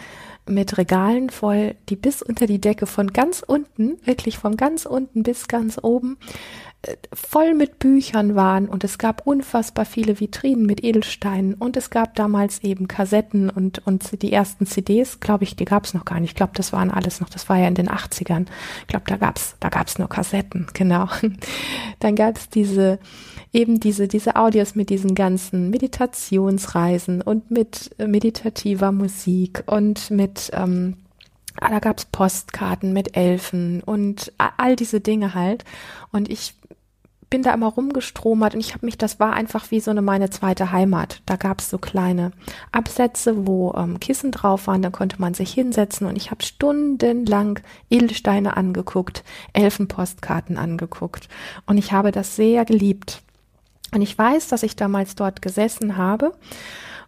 mit 0.47 0.77
Regalen 0.77 1.29
voll, 1.29 1.75
die 1.89 1.95
bis 1.95 2.21
unter 2.21 2.47
die 2.47 2.61
Decke 2.61 2.85
von 2.85 3.13
ganz 3.13 3.43
unten, 3.45 3.97
wirklich 4.05 4.37
von 4.37 4.57
ganz 4.57 4.85
unten 4.85 5.23
bis 5.23 5.47
ganz 5.47 5.77
oben, 5.81 6.17
voll 7.11 7.55
mit 7.55 7.77
Büchern 7.79 8.35
waren 8.35 8.69
und 8.69 8.85
es 8.85 8.97
gab 8.97 9.27
unfassbar 9.27 9.83
viele 9.83 10.19
Vitrinen 10.19 10.65
mit 10.65 10.83
Edelsteinen 10.83 11.53
und 11.53 11.75
es 11.75 11.89
gab 11.89 12.15
damals 12.15 12.63
eben 12.63 12.87
Kassetten 12.87 13.49
und, 13.49 13.85
und 13.85 14.21
die 14.21 14.31
ersten 14.31 14.65
CDs, 14.65 15.19
glaube 15.19 15.43
ich, 15.43 15.57
die 15.57 15.65
gab 15.65 15.83
es 15.83 15.93
noch 15.93 16.05
gar 16.05 16.21
nicht. 16.21 16.31
Ich 16.31 16.35
glaube, 16.35 16.53
das 16.55 16.71
waren 16.71 16.89
alles 16.89 17.19
noch, 17.19 17.29
das 17.29 17.49
war 17.49 17.57
ja 17.57 17.67
in 17.67 17.75
den 17.75 17.89
80ern. 17.89 18.45
Ich 18.81 18.87
glaube, 18.87 19.05
da 19.07 19.17
gab's 19.17 19.57
da 19.59 19.67
gab's 19.67 19.99
nur 19.99 20.07
Kassetten, 20.07 20.67
genau. 20.73 21.09
Dann 21.99 22.15
gab 22.15 22.37
es 22.37 22.47
diese 22.49 22.99
eben 23.51 23.79
diese, 23.79 24.07
diese 24.07 24.35
Audios 24.35 24.75
mit 24.75 24.89
diesen 24.89 25.15
ganzen 25.15 25.69
Meditationsreisen 25.69 27.21
und 27.21 27.51
mit 27.51 27.95
meditativer 27.97 28.91
Musik 28.91 29.63
und 29.65 30.11
mit, 30.11 30.51
ähm, 30.53 30.97
ah, 31.59 31.69
da 31.69 31.79
gab's 31.79 32.05
Postkarten 32.05 32.93
mit 32.93 33.17
Elfen 33.17 33.81
und 33.81 34.31
all 34.37 34.75
diese 34.75 35.01
Dinge 35.01 35.33
halt. 35.33 35.65
Und 36.11 36.29
ich 36.29 36.58
bin 37.29 37.43
da 37.43 37.53
immer 37.53 37.67
rumgestromert 37.67 38.55
und 38.55 38.59
ich 38.59 38.73
habe 38.73 38.85
mich, 38.85 38.97
das 38.97 39.19
war 39.19 39.33
einfach 39.33 39.71
wie 39.71 39.79
so 39.79 39.91
eine 39.91 40.01
meine 40.01 40.29
zweite 40.29 40.71
Heimat. 40.71 41.21
Da 41.25 41.35
gab's 41.35 41.69
so 41.69 41.77
kleine 41.77 42.31
Absätze, 42.71 43.47
wo 43.47 43.73
ähm, 43.77 43.99
Kissen 43.99 44.31
drauf 44.31 44.67
waren, 44.67 44.81
da 44.81 44.89
konnte 44.89 45.21
man 45.21 45.33
sich 45.33 45.53
hinsetzen 45.53 46.07
und 46.07 46.15
ich 46.15 46.31
habe 46.31 46.43
stundenlang 46.43 47.59
Edelsteine 47.89 48.57
angeguckt, 48.57 49.23
Elfenpostkarten 49.53 50.57
angeguckt 50.57 51.29
und 51.65 51.77
ich 51.77 51.91
habe 51.91 52.11
das 52.11 52.35
sehr 52.35 52.65
geliebt. 52.65 53.21
Und 53.93 54.01
ich 54.01 54.17
weiß, 54.17 54.47
dass 54.47 54.63
ich 54.63 54.75
damals 54.75 55.15
dort 55.15 55.41
gesessen 55.41 55.97
habe 55.97 56.33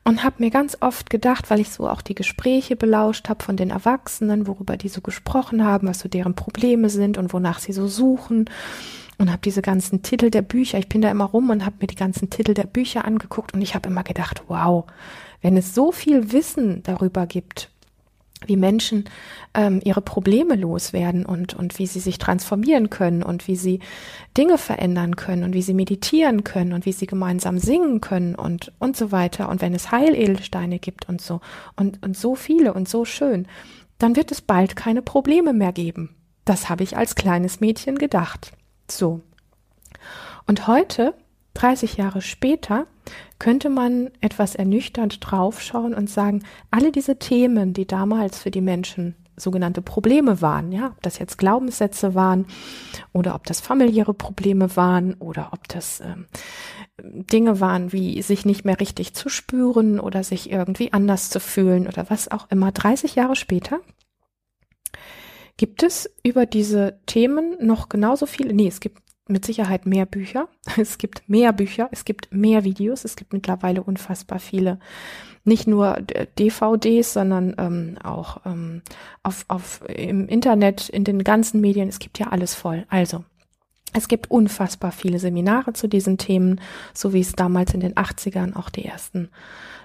und 0.03 0.23
habe 0.23 0.35
mir 0.39 0.50
ganz 0.50 0.77
oft 0.81 1.09
gedacht, 1.09 1.50
weil 1.50 1.59
ich 1.59 1.69
so 1.69 1.88
auch 1.88 2.01
die 2.01 2.15
Gespräche 2.15 2.75
belauscht 2.75 3.29
habe 3.29 3.43
von 3.43 3.55
den 3.55 3.69
Erwachsenen, 3.69 4.47
worüber 4.47 4.77
die 4.77 4.89
so 4.89 5.01
gesprochen 5.01 5.63
haben, 5.63 5.88
was 5.88 6.00
so 6.00 6.09
deren 6.09 6.33
Probleme 6.33 6.89
sind 6.89 7.17
und 7.17 7.33
wonach 7.33 7.59
sie 7.59 7.73
so 7.73 7.88
suchen. 7.88 8.50
Und 9.19 9.29
habe 9.29 9.41
diese 9.43 9.61
ganzen 9.61 10.01
Titel 10.01 10.31
der 10.31 10.41
Bücher, 10.41 10.79
ich 10.79 10.89
bin 10.89 11.01
da 11.01 11.11
immer 11.11 11.25
rum 11.25 11.51
und 11.51 11.63
habe 11.63 11.75
mir 11.81 11.88
die 11.88 11.95
ganzen 11.95 12.31
Titel 12.31 12.55
der 12.55 12.63
Bücher 12.63 13.05
angeguckt 13.05 13.53
und 13.53 13.61
ich 13.61 13.75
habe 13.75 13.89
immer 13.89 14.03
gedacht, 14.03 14.43
wow, 14.47 14.85
wenn 15.43 15.57
es 15.57 15.75
so 15.75 15.91
viel 15.91 16.31
Wissen 16.31 16.81
darüber 16.81 17.27
gibt, 17.27 17.69
wie 18.45 18.57
Menschen 18.57 19.05
ähm, 19.53 19.81
ihre 19.83 20.01
Probleme 20.01 20.55
loswerden 20.55 21.25
und, 21.25 21.53
und 21.53 21.77
wie 21.77 21.88
sie 21.88 22.00
sich 22.00 22.17
transformieren 22.17 22.89
können 22.89 23.24
und 23.24 23.48
wie 23.48 23.55
sie 23.55 23.79
Dinge 24.38 24.57
verändern 24.57 25.15
können 25.15 25.43
und 25.43 25.53
wie 25.53 25.62
sie 25.62 25.74
meditieren 25.74 26.43
können 26.43 26.74
und 26.74 26.86
wie 26.86 26.91
sie 26.91 27.05
gemeinsam 27.05 27.60
singen 27.60 28.01
können 28.01 28.36
und, 28.36 28.71
und 28.79 28.98
so 28.98 29.12
weiter. 29.12 29.50
Und 29.50 29.62
wenn 29.62 29.75
es 29.75 29.91
Heiledelsteine 29.91 30.79
gibt 30.79 31.07
und 31.07 31.21
so 31.21 31.41
und, 31.75 32.01
und 32.03 32.17
so 32.17 32.36
viele 32.36 32.74
und 32.74 32.89
so 32.89 33.05
schön, 33.05 33.48
dann 34.00 34.15
wird 34.15 34.31
es 34.31 34.41
bald 34.41 34.75
keine 34.75 35.03
Probleme 35.03 35.53
mehr 35.53 35.71
geben. 35.71 36.15
Das 36.45 36.69
habe 36.69 36.83
ich 36.83 36.98
als 36.98 37.15
kleines 37.15 37.60
Mädchen 37.60 37.98
gedacht. 37.98 38.53
So. 38.89 39.21
Und 40.48 40.67
heute 40.67 41.13
30 41.53 41.98
Jahre 41.98 42.22
später 42.22 42.88
könnte 43.39 43.70
man 43.70 44.10
etwas 44.22 44.55
ernüchternd 44.55 45.17
draufschauen 45.20 45.93
und 45.93 46.10
sagen, 46.10 46.43
alle 46.70 46.91
diese 46.91 47.17
Themen, 47.17 47.74
die 47.74 47.88
damals 47.88 48.39
für 48.39 48.51
die 48.51 48.62
Menschen 48.62 49.15
sogenannte 49.36 49.81
Probleme 49.81 50.41
waren, 50.41 50.72
ja, 50.72 50.88
ob 50.88 51.01
das 51.01 51.17
jetzt 51.17 51.38
Glaubenssätze 51.38 52.15
waren 52.15 52.46
oder 53.12 53.36
ob 53.36 53.46
das 53.46 53.60
familiäre 53.60 54.13
Probleme 54.13 54.75
waren 54.75 55.15
oder 55.15 55.50
ob 55.51 55.67
das 55.67 56.01
ähm, 56.01 56.27
Dinge 57.01 57.60
waren, 57.60 57.91
wie 57.91 58.22
sich 58.22 58.46
nicht 58.46 58.65
mehr 58.65 58.79
richtig 58.79 59.13
zu 59.13 59.29
spüren 59.29 60.00
oder 60.00 60.24
sich 60.24 60.51
irgendwie 60.51 60.93
anders 60.93 61.29
zu 61.29 61.39
fühlen 61.39 61.88
oder 61.88 62.10
was 62.10 62.29
auch 62.29 62.50
immer. 62.51 62.72
30 62.72 63.15
Jahre 63.15 63.36
später 63.36 63.79
gibt 65.58 65.84
es 65.84 66.10
über 66.24 66.46
diese 66.46 67.00
Themen 67.05 67.55
noch 67.65 67.89
genauso 67.89 68.25
viele, 68.25 68.53
nee, 68.53 68.67
es 68.67 68.79
gibt 68.79 69.00
mit 69.28 69.46
Sicherheit 69.46 69.86
mehr 69.86 70.06
Bücher. 70.06 70.48
Es 70.78 70.98
gibt 70.98 71.28
mehr 71.28 71.54
Bücher, 71.54 71.90
es 71.92 72.06
gibt 72.06 72.34
mehr 72.34 72.63
Videos, 72.63 73.06
es 73.06 73.16
gibt 73.16 73.34
mittlerweile 73.34 73.84
unfassbar 73.84 74.40
viele. 74.40 74.80
Nicht 75.44 75.68
nur 75.68 75.98
DVDs, 76.38 77.13
sondern 77.13 77.56
ähm, 77.58 77.98
auch 78.04 78.42
ähm, 78.46 78.84
auf, 79.24 79.46
auf 79.48 79.82
im 79.90 80.28
Internet, 80.28 80.90
in 80.90 81.04
den 81.04 81.24
ganzen 81.24 81.62
Medien. 81.62 81.90
Es 81.90 81.98
gibt 81.98 82.20
ja 82.20 82.28
alles 82.28 82.54
voll. 82.54 82.86
Also, 82.90 83.24
es 83.94 84.08
gibt 84.08 84.32
unfassbar 84.32 84.92
viele 84.92 85.20
Seminare 85.20 85.74
zu 85.74 85.88
diesen 85.88 86.18
Themen, 86.18 86.62
so 86.94 87.13
wie 87.13 87.20
es 87.20 87.34
damals 87.34 87.74
in 87.74 87.82
den 87.82 87.96
80ern 87.96 88.56
auch 88.56 88.70
die 88.70 88.86
ersten 88.86 89.30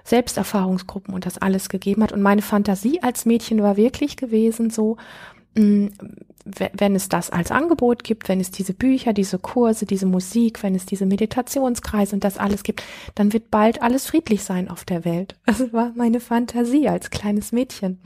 Selbsterfahrungsgruppen 0.05 1.13
und 1.13 1.27
das 1.27 1.39
alles 1.39 1.69
gegeben 1.69 2.03
hat. 2.03 2.13
Und 2.13 2.23
meine 2.23 2.43
Fantasie 2.43 3.03
als 3.03 3.27
Mädchen 3.27 3.63
war 3.63 3.77
wirklich 3.77 4.17
gewesen, 4.17 4.71
so, 4.71 4.97
wenn 5.57 6.95
es 6.95 7.09
das 7.09 7.31
als 7.31 7.51
Angebot 7.51 8.05
gibt, 8.05 8.29
wenn 8.29 8.41
es 8.41 8.51
diese 8.51 8.73
Bücher, 8.73 9.13
diese 9.13 9.39
Kurse, 9.39 9.85
diese 9.85 10.07
Musik, 10.07 10.63
wenn 10.63 10.75
es 10.75 10.87
diese 10.87 11.07
Meditationskreise 11.07 12.15
und 12.15 12.23
das 12.23 12.39
alles 12.39 12.63
gibt, 12.63 12.85
dann 13.15 13.33
wird 13.33 13.51
bald 13.51 13.83
alles 13.83 14.07
friedlich 14.07 14.45
sein 14.45 14.69
auf 14.69 14.85
der 14.85 15.05
Welt. 15.05 15.37
Das 15.47 15.73
war 15.73 15.93
meine 15.97 16.21
Fantasie 16.21 16.89
als 16.89 17.09
kleines 17.11 17.51
Mädchen. 17.51 17.99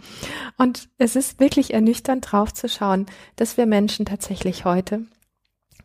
Und 0.57 0.89
es 0.99 1.17
ist 1.17 1.41
wirklich 1.41 1.75
ernüchternd 1.75 2.31
drauf 2.31 2.55
zu 2.55 2.69
schauen, 2.69 3.07
dass 3.37 3.57
wir 3.57 3.67
Menschen 3.67 4.07
tatsächlich 4.07 4.65
heute 4.65 5.05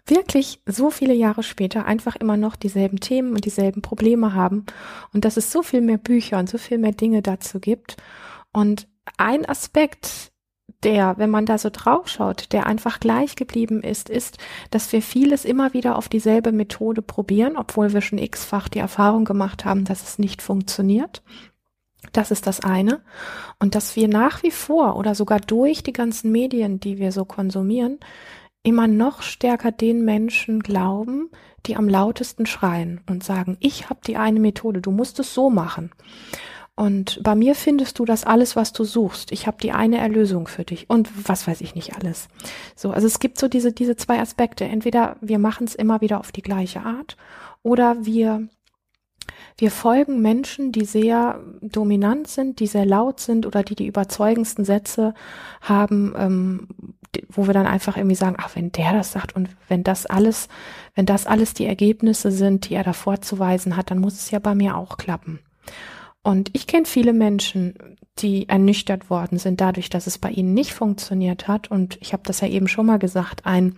wirklich 0.07 0.61
so 0.67 0.91
viele 0.91 1.15
Jahre 1.15 1.41
später 1.41 1.85
einfach 1.85 2.15
immer 2.15 2.37
noch 2.37 2.55
dieselben 2.55 2.99
Themen 2.99 3.31
und 3.31 3.45
dieselben 3.45 3.81
Probleme 3.81 4.35
haben 4.35 4.65
und 5.13 5.25
dass 5.25 5.37
es 5.37 5.51
so 5.51 5.63
viel 5.63 5.81
mehr 5.81 5.97
Bücher 5.97 6.37
und 6.37 6.47
so 6.47 6.59
viel 6.59 6.77
mehr 6.77 6.91
Dinge 6.91 7.23
dazu 7.23 7.59
gibt. 7.59 7.97
Und 8.53 8.87
ein 9.17 9.47
Aspekt, 9.49 10.31
der, 10.83 11.17
wenn 11.17 11.29
man 11.29 11.45
da 11.45 11.57
so 11.57 11.69
draufschaut, 11.71 12.51
der 12.51 12.67
einfach 12.67 12.99
gleich 12.99 13.35
geblieben 13.35 13.81
ist, 13.81 14.09
ist, 14.09 14.37
dass 14.71 14.91
wir 14.91 15.01
vieles 15.01 15.45
immer 15.45 15.73
wieder 15.73 15.97
auf 15.97 16.09
dieselbe 16.09 16.51
Methode 16.51 17.01
probieren, 17.01 17.57
obwohl 17.57 17.93
wir 17.93 18.01
schon 18.01 18.19
x-fach 18.19 18.69
die 18.69 18.79
Erfahrung 18.79 19.25
gemacht 19.25 19.65
haben, 19.65 19.85
dass 19.85 20.03
es 20.03 20.19
nicht 20.19 20.41
funktioniert. 20.41 21.23
Das 22.11 22.31
ist 22.31 22.47
das 22.47 22.59
eine. 22.59 23.01
Und 23.59 23.75
dass 23.75 23.95
wir 23.95 24.07
nach 24.07 24.43
wie 24.43 24.51
vor 24.51 24.95
oder 24.95 25.15
sogar 25.15 25.39
durch 25.39 25.83
die 25.83 25.93
ganzen 25.93 26.31
Medien, 26.31 26.79
die 26.79 26.97
wir 26.97 27.11
so 27.11 27.25
konsumieren, 27.25 27.99
immer 28.63 28.87
noch 28.87 29.21
stärker 29.21 29.71
den 29.71 30.05
Menschen 30.05 30.61
glauben, 30.61 31.29
die 31.65 31.75
am 31.75 31.89
lautesten 31.89 32.45
schreien 32.45 33.01
und 33.09 33.23
sagen, 33.23 33.57
ich 33.59 33.89
habe 33.89 33.99
die 34.05 34.17
eine 34.17 34.39
Methode, 34.39 34.81
du 34.81 34.91
musst 34.91 35.19
es 35.19 35.33
so 35.33 35.49
machen. 35.49 35.91
Und 36.75 37.23
bei 37.23 37.35
mir 37.35 37.55
findest 37.55 37.99
du 37.99 38.05
das 38.05 38.25
alles, 38.25 38.57
was 38.57 38.73
du 38.73 38.83
suchst. 38.83 39.31
Ich 39.31 39.47
habe 39.47 39.57
die 39.61 39.71
eine 39.71 39.97
Erlösung 39.97 40.47
für 40.47 40.65
dich 40.65 40.89
und 40.89 41.09
was 41.27 41.47
weiß 41.47 41.61
ich 41.61 41.73
nicht 41.73 41.95
alles. 41.95 42.27
So, 42.75 42.91
also 42.91 43.07
es 43.07 43.19
gibt 43.19 43.39
so 43.39 43.47
diese 43.47 43.71
diese 43.71 43.95
zwei 43.95 44.19
Aspekte. 44.19 44.65
Entweder 44.65 45.15
wir 45.21 45.39
machen 45.39 45.67
es 45.67 45.75
immer 45.75 46.01
wieder 46.01 46.19
auf 46.19 46.33
die 46.33 46.41
gleiche 46.41 46.81
Art 46.81 47.15
oder 47.63 48.05
wir 48.05 48.49
wir 49.57 49.71
folgen 49.71 50.21
Menschen, 50.21 50.73
die 50.73 50.83
sehr 50.83 51.39
dominant 51.61 52.27
sind, 52.27 52.59
die 52.59 52.67
sehr 52.67 52.85
laut 52.85 53.21
sind 53.21 53.45
oder 53.45 53.63
die 53.63 53.75
die 53.75 53.87
überzeugendsten 53.87 54.65
Sätze 54.65 55.13
haben, 55.61 56.13
ähm, 56.17 56.67
wo 57.29 57.47
wir 57.47 57.53
dann 57.53 57.67
einfach 57.67 57.95
irgendwie 57.95 58.17
sagen, 58.17 58.35
ach, 58.37 58.53
wenn 58.55 58.73
der 58.73 58.91
das 58.91 59.13
sagt 59.13 59.33
und 59.33 59.47
wenn 59.69 59.83
das 59.85 60.05
alles, 60.05 60.49
wenn 60.93 61.05
das 61.05 61.25
alles 61.25 61.53
die 61.53 61.65
Ergebnisse 61.65 62.31
sind, 62.31 62.69
die 62.69 62.75
er 62.75 62.83
da 62.83 62.91
vorzuweisen 62.91 63.77
hat, 63.77 63.91
dann 63.91 63.99
muss 63.99 64.15
es 64.15 64.31
ja 64.31 64.39
bei 64.39 64.55
mir 64.55 64.75
auch 64.75 64.97
klappen. 64.97 65.39
Und 66.25 66.49
ich 66.53 66.65
kenne 66.65 66.87
viele 66.87 67.13
Menschen, 67.13 67.75
die 68.17 68.49
ernüchtert 68.49 69.11
worden 69.11 69.37
sind 69.37 69.61
dadurch, 69.61 69.91
dass 69.91 70.07
es 70.07 70.17
bei 70.17 70.31
ihnen 70.31 70.55
nicht 70.55 70.73
funktioniert 70.73 71.47
hat. 71.47 71.69
Und 71.69 71.99
ich 72.01 72.13
habe 72.13 72.23
das 72.25 72.41
ja 72.41 72.47
eben 72.47 72.67
schon 72.67 72.87
mal 72.87 72.97
gesagt, 72.97 73.45
ein 73.45 73.75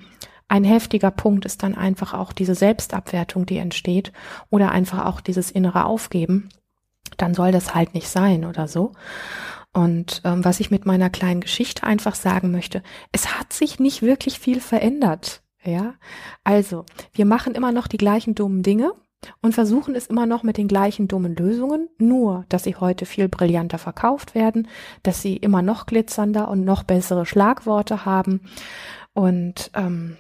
ein 0.48 0.64
heftiger 0.64 1.12
Punkt 1.12 1.44
ist 1.44 1.62
dann 1.62 1.76
einfach 1.76 2.14
auch 2.14 2.32
diese 2.32 2.56
Selbstabwertung, 2.56 3.46
die 3.46 3.58
entsteht 3.58 4.14
oder 4.50 4.72
einfach 4.72 5.06
auch 5.06 5.20
dieses 5.20 5.52
innere 5.52 5.84
Aufgeben. 5.84 6.48
Dann 7.18 7.34
soll 7.34 7.52
das 7.52 7.76
halt 7.76 7.94
nicht 7.94 8.08
sein 8.08 8.46
oder 8.46 8.70
so. 8.70 8.94
Und 9.74 10.22
ähm, 10.24 10.46
was 10.46 10.62
ich 10.62 10.72
mit 10.72 10.86
meiner 10.86 11.10
kleinen 11.10 11.42
Geschichte 11.42 11.84
einfach 11.84 12.16
sagen 12.16 12.52
möchte, 12.52 12.82
es 13.12 13.38
hat 13.38 13.52
sich 13.52 13.78
nicht 13.78 14.02
wirklich 14.02 14.40
viel 14.40 14.62
verändert. 14.62 15.44
Ja, 15.66 15.96
also 16.46 16.86
wir 17.12 17.26
machen 17.26 17.56
immer 17.56 17.74
noch 17.74 17.88
die 17.88 17.98
gleichen 17.98 18.36
dummen 18.36 18.64
Dinge 18.64 18.94
und 19.42 19.54
versuchen 19.54 19.96
es 19.96 20.08
immer 20.08 20.26
noch 20.26 20.44
mit 20.44 20.58
den 20.58 20.68
gleichen 20.68 21.08
dummen 21.08 21.36
Lösungen, 21.36 21.90
nur 21.98 22.46
dass 22.50 22.64
sie 22.64 22.76
heute 22.76 23.06
viel 23.06 23.28
brillanter 23.28 23.78
verkauft 23.78 24.36
werden, 24.36 24.68
dass 25.04 25.22
sie 25.22 25.38
immer 25.38 25.62
noch 25.62 25.86
glitzernder 25.86 26.50
und 26.50 26.64
noch 26.64 26.84
bessere 26.84 27.26
Schlagworte 27.26 28.06
haben. 28.06 28.42
Und 29.14 29.72
ähm, 29.74 30.18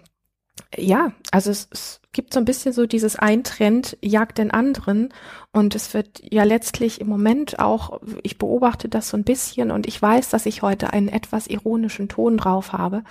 ja, 0.76 1.12
also 1.32 1.52
es, 1.52 1.68
es 1.72 2.02
gibt 2.12 2.34
so 2.34 2.40
ein 2.40 2.46
bisschen 2.46 2.74
so 2.74 2.86
dieses 2.86 3.16
ein 3.16 3.44
Trend 3.44 3.98
jagt 4.02 4.38
den 4.38 4.52
anderen 4.52 5.14
und 5.52 5.76
es 5.76 5.94
wird 5.94 6.22
ja 6.24 6.44
letztlich 6.44 7.00
im 7.00 7.08
Moment 7.08 7.60
auch, 7.60 8.02
ich 8.24 8.38
beobachte 8.38 8.90
das 8.90 9.10
so 9.10 9.18
ein 9.18 9.24
bisschen 9.24 9.72
und 9.72 9.88
ich 9.88 10.02
weiß, 10.02 10.30
dass 10.30 10.46
ich 10.46 10.62
heute 10.62 10.92
einen 10.94 11.10
etwas 11.10 11.48
ironischen 11.48 12.10
Ton 12.10 12.38
drauf 12.38 12.74
habe. 12.74 13.04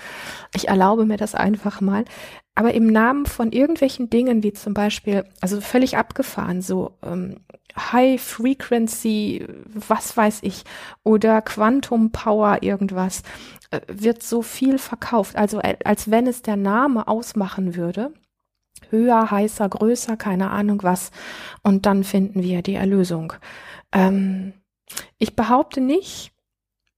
Ich 0.54 0.68
erlaube 0.68 1.06
mir 1.06 1.16
das 1.16 1.34
einfach 1.34 1.80
mal. 1.80 2.04
Aber 2.54 2.72
im 2.72 2.86
Namen 2.86 3.26
von 3.26 3.52
irgendwelchen 3.52 4.08
Dingen, 4.08 4.42
wie 4.42 4.52
zum 4.52 4.72
Beispiel, 4.72 5.24
also 5.40 5.60
völlig 5.60 5.98
abgefahren, 5.98 6.62
so 6.62 6.92
ähm, 7.02 7.40
High 7.76 8.20
Frequency, 8.20 9.46
was 9.66 10.16
weiß 10.16 10.40
ich, 10.42 10.64
oder 11.02 11.42
Quantum 11.42 12.10
Power 12.12 12.62
irgendwas, 12.62 13.22
äh, 13.70 13.80
wird 13.88 14.22
so 14.22 14.42
viel 14.42 14.78
verkauft. 14.78 15.36
Also 15.36 15.60
äh, 15.60 15.76
als 15.84 16.10
wenn 16.10 16.26
es 16.26 16.42
der 16.42 16.56
Name 16.56 17.08
ausmachen 17.08 17.76
würde. 17.76 18.12
Höher, 18.90 19.30
heißer, 19.30 19.68
größer, 19.68 20.16
keine 20.16 20.50
Ahnung 20.50 20.82
was. 20.82 21.10
Und 21.62 21.86
dann 21.86 22.04
finden 22.04 22.42
wir 22.42 22.62
die 22.62 22.74
Erlösung. 22.74 23.32
Ähm, 23.92 24.52
ich 25.18 25.34
behaupte 25.34 25.80
nicht, 25.80 26.32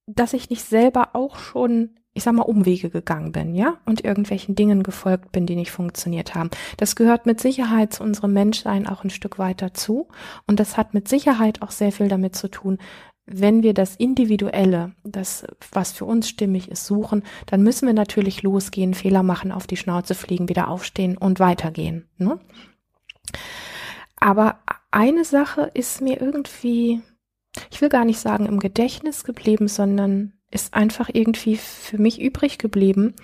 dass 0.06 0.32
ich 0.32 0.50
nicht 0.50 0.64
selber 0.64 1.10
auch 1.14 1.38
schon 1.38 1.98
ich 2.18 2.24
sag 2.24 2.34
mal, 2.34 2.42
Umwege 2.42 2.90
gegangen 2.90 3.30
bin, 3.30 3.54
ja, 3.54 3.78
und 3.86 4.04
irgendwelchen 4.04 4.56
Dingen 4.56 4.82
gefolgt 4.82 5.30
bin, 5.30 5.46
die 5.46 5.54
nicht 5.54 5.70
funktioniert 5.70 6.34
haben. 6.34 6.50
Das 6.76 6.96
gehört 6.96 7.26
mit 7.26 7.40
Sicherheit 7.40 7.92
zu 7.92 8.02
unserem 8.02 8.32
Menschsein 8.32 8.88
auch 8.88 9.04
ein 9.04 9.10
Stück 9.10 9.38
weiter 9.38 9.72
zu. 9.72 10.08
Und 10.46 10.58
das 10.58 10.76
hat 10.76 10.94
mit 10.94 11.06
Sicherheit 11.06 11.62
auch 11.62 11.70
sehr 11.70 11.92
viel 11.92 12.08
damit 12.08 12.34
zu 12.34 12.48
tun, 12.48 12.78
wenn 13.24 13.62
wir 13.62 13.72
das 13.72 13.94
Individuelle, 13.94 14.94
das, 15.04 15.46
was 15.70 15.92
für 15.92 16.06
uns 16.06 16.28
stimmig 16.28 16.70
ist, 16.70 16.86
suchen, 16.86 17.22
dann 17.46 17.62
müssen 17.62 17.86
wir 17.86 17.94
natürlich 17.94 18.42
losgehen, 18.42 18.94
Fehler 18.94 19.22
machen, 19.22 19.52
auf 19.52 19.66
die 19.66 19.76
Schnauze 19.76 20.14
fliegen, 20.14 20.48
wieder 20.48 20.68
aufstehen 20.68 21.16
und 21.16 21.38
weitergehen. 21.38 22.08
Ne? 22.16 22.40
Aber 24.16 24.58
eine 24.90 25.24
Sache 25.24 25.70
ist 25.74 26.00
mir 26.00 26.20
irgendwie, 26.20 27.00
ich 27.70 27.80
will 27.80 27.90
gar 27.90 28.04
nicht 28.04 28.18
sagen 28.18 28.46
im 28.46 28.58
Gedächtnis 28.58 29.22
geblieben, 29.22 29.68
sondern 29.68 30.32
ist 30.50 30.74
einfach 30.74 31.10
irgendwie 31.12 31.56
für 31.56 31.98
mich 31.98 32.20
übrig 32.20 32.58
geblieben. 32.58 33.14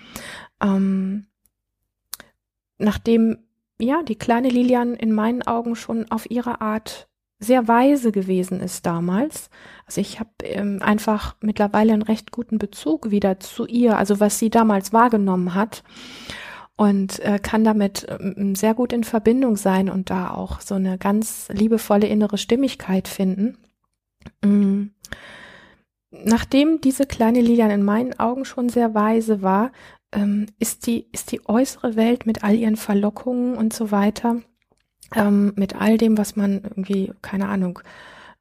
Ähm, 0.60 1.26
nachdem 2.78 3.38
ja 3.78 4.02
die 4.02 4.16
kleine 4.16 4.48
Lilian 4.48 4.94
in 4.94 5.12
meinen 5.12 5.42
Augen 5.42 5.76
schon 5.76 6.10
auf 6.10 6.30
ihre 6.30 6.60
Art 6.60 7.08
sehr 7.38 7.66
weise 7.68 8.12
gewesen 8.12 8.60
ist 8.60 8.86
damals. 8.86 9.50
Also 9.86 10.00
ich 10.00 10.20
habe 10.20 10.30
ähm, 10.42 10.80
einfach 10.80 11.36
mittlerweile 11.40 11.92
einen 11.92 12.02
recht 12.02 12.30
guten 12.30 12.58
Bezug 12.58 13.10
wieder 13.10 13.40
zu 13.40 13.66
ihr, 13.66 13.98
also 13.98 14.20
was 14.20 14.38
sie 14.38 14.50
damals 14.50 14.92
wahrgenommen 14.92 15.54
hat 15.54 15.82
und 16.76 17.20
äh, 17.20 17.38
kann 17.38 17.64
damit 17.64 18.06
ähm, 18.08 18.54
sehr 18.54 18.74
gut 18.74 18.92
in 18.92 19.04
Verbindung 19.04 19.56
sein 19.56 19.90
und 19.90 20.10
da 20.10 20.30
auch 20.30 20.60
so 20.60 20.76
eine 20.76 20.96
ganz 20.96 21.48
liebevolle 21.52 22.06
innere 22.06 22.38
Stimmigkeit 22.38 23.08
finden. 23.08 23.58
Mhm 24.42 24.94
nachdem 26.24 26.80
diese 26.80 27.06
kleine 27.06 27.40
Lilian 27.40 27.70
in 27.70 27.82
meinen 27.82 28.18
Augen 28.18 28.44
schon 28.44 28.68
sehr 28.68 28.94
weise 28.94 29.42
war, 29.42 29.72
ähm, 30.12 30.46
ist 30.58 30.86
die, 30.86 31.06
ist 31.12 31.32
die 31.32 31.46
äußere 31.48 31.96
Welt 31.96 32.26
mit 32.26 32.44
all 32.44 32.54
ihren 32.54 32.76
Verlockungen 32.76 33.56
und 33.56 33.72
so 33.72 33.90
weiter, 33.90 34.36
ähm, 35.14 35.52
mit 35.56 35.76
all 35.76 35.98
dem, 35.98 36.16
was 36.18 36.36
man 36.36 36.62
irgendwie, 36.62 37.12
keine 37.22 37.48
Ahnung, 37.48 37.80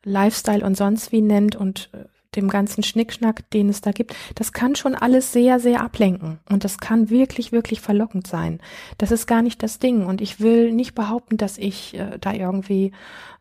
Lifestyle 0.04 0.66
und 0.66 0.76
sonst 0.76 1.12
wie 1.12 1.22
nennt 1.22 1.56
und 1.56 1.90
äh, 1.94 2.06
dem 2.36 2.50
ganzen 2.50 2.84
Schnickschnack, 2.84 3.50
den 3.52 3.70
es 3.70 3.82
da 3.82 3.92
gibt, 3.92 4.16
das 4.36 4.54
kann 4.54 4.76
schon 4.76 4.96
alles 4.96 5.32
sehr, 5.32 5.60
sehr 5.60 5.82
ablenken. 5.82 6.40
Und 6.50 6.64
das 6.64 6.80
kann 6.80 7.10
wirklich, 7.10 7.52
wirklich 7.52 7.80
verlockend 7.80 8.28
sein. 8.28 8.60
Das 8.98 9.12
ist 9.12 9.28
gar 9.28 9.42
nicht 9.42 9.62
das 9.62 9.80
Ding. 9.80 10.06
Und 10.06 10.20
ich 10.20 10.40
will 10.40 10.72
nicht 10.72 10.96
behaupten, 10.96 11.38
dass 11.38 11.58
ich 11.58 11.94
äh, 11.94 12.18
da 12.20 12.34
irgendwie 12.34 12.92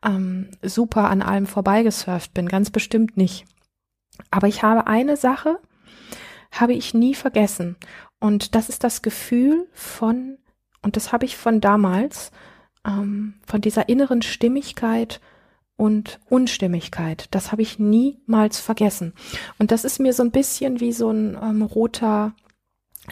ähm, 0.04 0.48
super 0.62 1.08
an 1.08 1.22
allem 1.22 1.46
vorbeigesurft 1.46 2.34
bin. 2.34 2.48
Ganz 2.48 2.70
bestimmt 2.70 3.16
nicht. 3.16 3.46
Aber 4.32 4.48
ich 4.48 4.62
habe 4.64 4.88
eine 4.88 5.16
Sache, 5.16 5.58
habe 6.50 6.72
ich 6.72 6.94
nie 6.94 7.14
vergessen. 7.14 7.76
Und 8.18 8.54
das 8.54 8.68
ist 8.68 8.82
das 8.82 9.02
Gefühl 9.02 9.68
von, 9.72 10.38
und 10.80 10.96
das 10.96 11.12
habe 11.12 11.26
ich 11.26 11.36
von 11.36 11.60
damals, 11.60 12.32
ähm, 12.84 13.34
von 13.46 13.60
dieser 13.60 13.88
inneren 13.88 14.22
Stimmigkeit 14.22 15.20
und 15.76 16.18
Unstimmigkeit. 16.28 17.28
Das 17.30 17.52
habe 17.52 17.62
ich 17.62 17.78
niemals 17.78 18.58
vergessen. 18.58 19.12
Und 19.58 19.70
das 19.70 19.84
ist 19.84 20.00
mir 20.00 20.14
so 20.14 20.22
ein 20.22 20.30
bisschen 20.30 20.80
wie 20.80 20.92
so 20.92 21.10
ein 21.10 21.38
ähm, 21.40 21.62
roter 21.62 22.32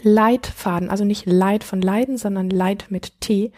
Leitfaden, 0.02 0.88
also 0.88 1.04
nicht 1.04 1.26
Leid 1.26 1.64
von 1.64 1.82
Leiden, 1.82 2.16
sondern 2.16 2.48
Leid 2.48 2.86
mit 2.88 3.20
T, 3.20 3.52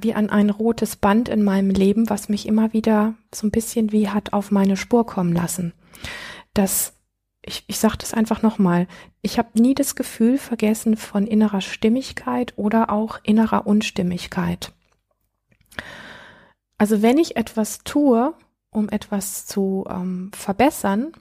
wie 0.00 0.14
an 0.14 0.30
ein 0.30 0.50
rotes 0.50 0.96
Band 0.96 1.28
in 1.28 1.44
meinem 1.44 1.70
Leben, 1.70 2.10
was 2.10 2.28
mich 2.28 2.46
immer 2.48 2.72
wieder 2.72 3.14
so 3.32 3.46
ein 3.46 3.50
bisschen 3.52 3.92
wie 3.92 4.08
hat 4.08 4.32
auf 4.32 4.50
meine 4.50 4.76
Spur 4.76 5.06
kommen 5.06 5.32
lassen 5.32 5.74
dass 6.54 6.94
ich, 7.44 7.64
ich 7.66 7.78
sage 7.78 7.98
das 7.98 8.14
einfach 8.14 8.42
nochmal, 8.42 8.86
ich 9.20 9.38
habe 9.38 9.60
nie 9.60 9.74
das 9.74 9.96
Gefühl 9.96 10.38
vergessen 10.38 10.96
von 10.96 11.26
innerer 11.26 11.60
Stimmigkeit 11.60 12.52
oder 12.56 12.90
auch 12.90 13.18
innerer 13.24 13.66
Unstimmigkeit. 13.66 14.72
Also 16.78 17.02
wenn 17.02 17.18
ich 17.18 17.36
etwas 17.36 17.78
tue, 17.84 18.34
um 18.70 18.88
etwas 18.88 19.46
zu 19.46 19.84
ähm, 19.88 20.30
verbessern, 20.34 21.12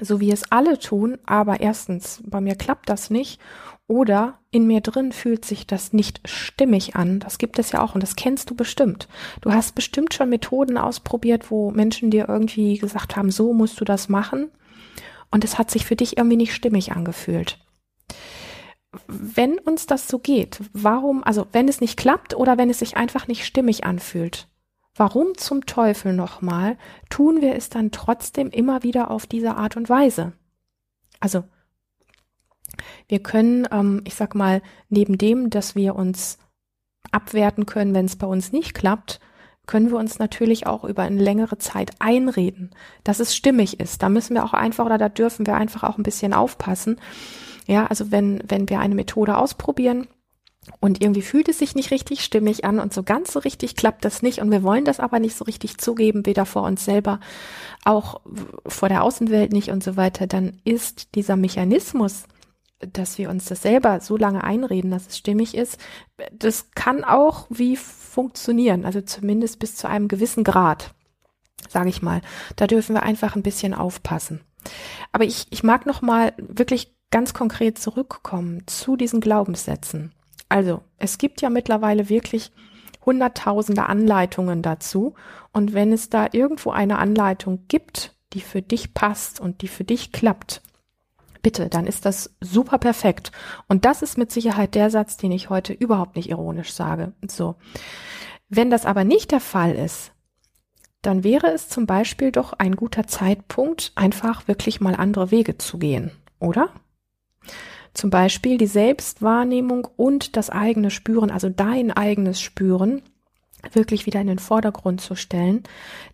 so 0.00 0.20
wie 0.20 0.30
es 0.30 0.50
alle 0.50 0.78
tun, 0.78 1.18
aber 1.24 1.60
erstens, 1.60 2.22
bei 2.26 2.40
mir 2.40 2.54
klappt 2.54 2.88
das 2.88 3.08
nicht 3.08 3.40
oder 3.88 4.40
in 4.50 4.66
mir 4.66 4.80
drin 4.80 5.12
fühlt 5.12 5.44
sich 5.44 5.66
das 5.66 5.92
nicht 5.92 6.20
stimmig 6.28 6.96
an. 6.96 7.20
Das 7.20 7.38
gibt 7.38 7.58
es 7.58 7.72
ja 7.72 7.82
auch 7.82 7.94
und 7.94 8.02
das 8.02 8.16
kennst 8.16 8.50
du 8.50 8.54
bestimmt. 8.54 9.08
Du 9.40 9.52
hast 9.52 9.74
bestimmt 9.74 10.12
schon 10.12 10.28
Methoden 10.28 10.76
ausprobiert, 10.76 11.50
wo 11.50 11.70
Menschen 11.70 12.10
dir 12.10 12.28
irgendwie 12.28 12.78
gesagt 12.78 13.16
haben, 13.16 13.30
so 13.30 13.52
musst 13.52 13.80
du 13.80 13.84
das 13.84 14.08
machen 14.08 14.50
und 15.30 15.44
es 15.44 15.58
hat 15.58 15.70
sich 15.70 15.86
für 15.86 15.96
dich 15.96 16.16
irgendwie 16.16 16.36
nicht 16.36 16.54
stimmig 16.54 16.92
angefühlt. 16.92 17.58
Wenn 19.06 19.58
uns 19.58 19.86
das 19.86 20.08
so 20.08 20.18
geht, 20.18 20.60
warum, 20.72 21.22
also 21.22 21.46
wenn 21.52 21.68
es 21.68 21.80
nicht 21.80 21.98
klappt 21.98 22.34
oder 22.34 22.58
wenn 22.58 22.70
es 22.70 22.78
sich 22.78 22.96
einfach 22.96 23.28
nicht 23.28 23.44
stimmig 23.44 23.84
anfühlt, 23.84 24.48
warum 24.94 25.36
zum 25.36 25.66
Teufel 25.66 26.12
nochmal 26.12 26.78
tun 27.10 27.42
wir 27.42 27.54
es 27.54 27.68
dann 27.68 27.92
trotzdem 27.92 28.48
immer 28.50 28.82
wieder 28.82 29.10
auf 29.10 29.26
diese 29.26 29.56
Art 29.56 29.76
und 29.76 29.88
Weise? 29.88 30.32
Also 31.20 31.44
wir 33.08 33.20
können, 33.20 33.66
ähm, 33.70 34.02
ich 34.04 34.14
sag 34.14 34.34
mal, 34.34 34.62
neben 34.88 35.18
dem, 35.18 35.50
dass 35.50 35.74
wir 35.74 35.94
uns 35.96 36.38
abwerten 37.12 37.66
können, 37.66 37.94
wenn 37.94 38.06
es 38.06 38.16
bei 38.16 38.26
uns 38.26 38.52
nicht 38.52 38.74
klappt, 38.74 39.20
können 39.66 39.90
wir 39.90 39.98
uns 39.98 40.18
natürlich 40.18 40.66
auch 40.66 40.84
über 40.84 41.02
eine 41.02 41.20
längere 41.20 41.58
Zeit 41.58 41.90
einreden, 41.98 42.70
dass 43.04 43.20
es 43.20 43.34
stimmig 43.34 43.80
ist. 43.80 44.02
Da 44.02 44.08
müssen 44.08 44.34
wir 44.34 44.44
auch 44.44 44.54
einfach 44.54 44.86
oder 44.86 44.98
da 44.98 45.08
dürfen 45.08 45.46
wir 45.46 45.56
einfach 45.56 45.82
auch 45.82 45.98
ein 45.98 46.04
bisschen 46.04 46.32
aufpassen. 46.32 47.00
Ja, 47.66 47.86
also 47.86 48.12
wenn, 48.12 48.42
wenn 48.46 48.68
wir 48.68 48.78
eine 48.78 48.94
Methode 48.94 49.36
ausprobieren, 49.36 50.06
und 50.80 51.00
irgendwie 51.00 51.22
fühlt 51.22 51.48
es 51.48 51.58
sich 51.58 51.74
nicht 51.74 51.90
richtig 51.90 52.24
stimmig 52.24 52.64
an 52.64 52.80
und 52.80 52.92
so 52.92 53.02
ganz 53.02 53.32
so 53.32 53.38
richtig 53.38 53.76
klappt 53.76 54.04
das 54.04 54.22
nicht 54.22 54.40
und 54.40 54.50
wir 54.50 54.62
wollen 54.62 54.84
das 54.84 55.00
aber 55.00 55.20
nicht 55.20 55.36
so 55.36 55.44
richtig 55.44 55.78
zugeben, 55.78 56.26
weder 56.26 56.44
vor 56.44 56.62
uns 56.64 56.84
selber, 56.84 57.20
auch 57.84 58.20
vor 58.66 58.88
der 58.88 59.02
Außenwelt 59.04 59.52
nicht 59.52 59.70
und 59.70 59.84
so 59.84 59.96
weiter, 59.96 60.26
dann 60.26 60.60
ist 60.64 61.14
dieser 61.14 61.36
Mechanismus, 61.36 62.24
dass 62.80 63.18
wir 63.18 63.30
uns 63.30 63.46
das 63.46 63.62
selber 63.62 64.00
so 64.00 64.16
lange 64.16 64.44
einreden, 64.44 64.90
dass 64.90 65.06
es 65.06 65.18
stimmig 65.18 65.56
ist, 65.56 65.78
das 66.32 66.70
kann 66.72 67.04
auch 67.04 67.46
wie 67.48 67.76
funktionieren, 67.76 68.84
also 68.84 69.00
zumindest 69.00 69.58
bis 69.58 69.76
zu 69.76 69.88
einem 69.88 70.08
gewissen 70.08 70.44
Grad, 70.44 70.94
sage 71.68 71.88
ich 71.88 72.02
mal. 72.02 72.20
Da 72.56 72.66
dürfen 72.66 72.94
wir 72.94 73.02
einfach 73.02 73.34
ein 73.34 73.42
bisschen 73.42 73.74
aufpassen. 73.74 74.40
Aber 75.12 75.24
ich, 75.24 75.46
ich 75.50 75.62
mag 75.62 75.86
noch 75.86 76.02
mal 76.02 76.34
wirklich 76.36 76.94
ganz 77.10 77.34
konkret 77.34 77.78
zurückkommen 77.78 78.66
zu 78.66 78.96
diesen 78.96 79.20
Glaubenssätzen. 79.20 80.12
Also, 80.48 80.82
es 80.98 81.18
gibt 81.18 81.40
ja 81.40 81.50
mittlerweile 81.50 82.08
wirklich 82.08 82.52
hunderttausende 83.04 83.86
Anleitungen 83.86 84.62
dazu. 84.62 85.14
Und 85.52 85.72
wenn 85.72 85.92
es 85.92 86.10
da 86.10 86.28
irgendwo 86.32 86.70
eine 86.70 86.98
Anleitung 86.98 87.64
gibt, 87.68 88.16
die 88.32 88.40
für 88.40 88.60
dich 88.60 88.92
passt 88.92 89.40
und 89.40 89.62
die 89.62 89.68
für 89.68 89.84
dich 89.84 90.12
klappt, 90.12 90.60
bitte, 91.46 91.68
dann 91.68 91.86
ist 91.86 92.04
das 92.04 92.34
super 92.40 92.76
perfekt. 92.76 93.30
Und 93.68 93.84
das 93.84 94.02
ist 94.02 94.18
mit 94.18 94.32
Sicherheit 94.32 94.74
der 94.74 94.90
Satz, 94.90 95.16
den 95.16 95.30
ich 95.30 95.48
heute 95.48 95.72
überhaupt 95.72 96.16
nicht 96.16 96.28
ironisch 96.28 96.72
sage. 96.72 97.12
So. 97.28 97.54
Wenn 98.48 98.68
das 98.68 98.84
aber 98.84 99.04
nicht 99.04 99.30
der 99.30 99.38
Fall 99.38 99.76
ist, 99.76 100.10
dann 101.02 101.22
wäre 101.22 101.52
es 101.52 101.68
zum 101.68 101.86
Beispiel 101.86 102.32
doch 102.32 102.52
ein 102.54 102.74
guter 102.74 103.06
Zeitpunkt, 103.06 103.92
einfach 103.94 104.48
wirklich 104.48 104.80
mal 104.80 104.96
andere 104.96 105.30
Wege 105.30 105.56
zu 105.56 105.78
gehen, 105.78 106.10
oder? 106.40 106.70
Zum 107.94 108.10
Beispiel 108.10 108.58
die 108.58 108.66
Selbstwahrnehmung 108.66 109.86
und 109.94 110.36
das 110.36 110.50
eigene 110.50 110.90
Spüren, 110.90 111.30
also 111.30 111.48
dein 111.48 111.92
eigenes 111.92 112.40
Spüren, 112.40 113.02
wirklich 113.74 114.06
wieder 114.06 114.20
in 114.20 114.26
den 114.26 114.38
Vordergrund 114.38 115.00
zu 115.00 115.14
stellen. 115.14 115.62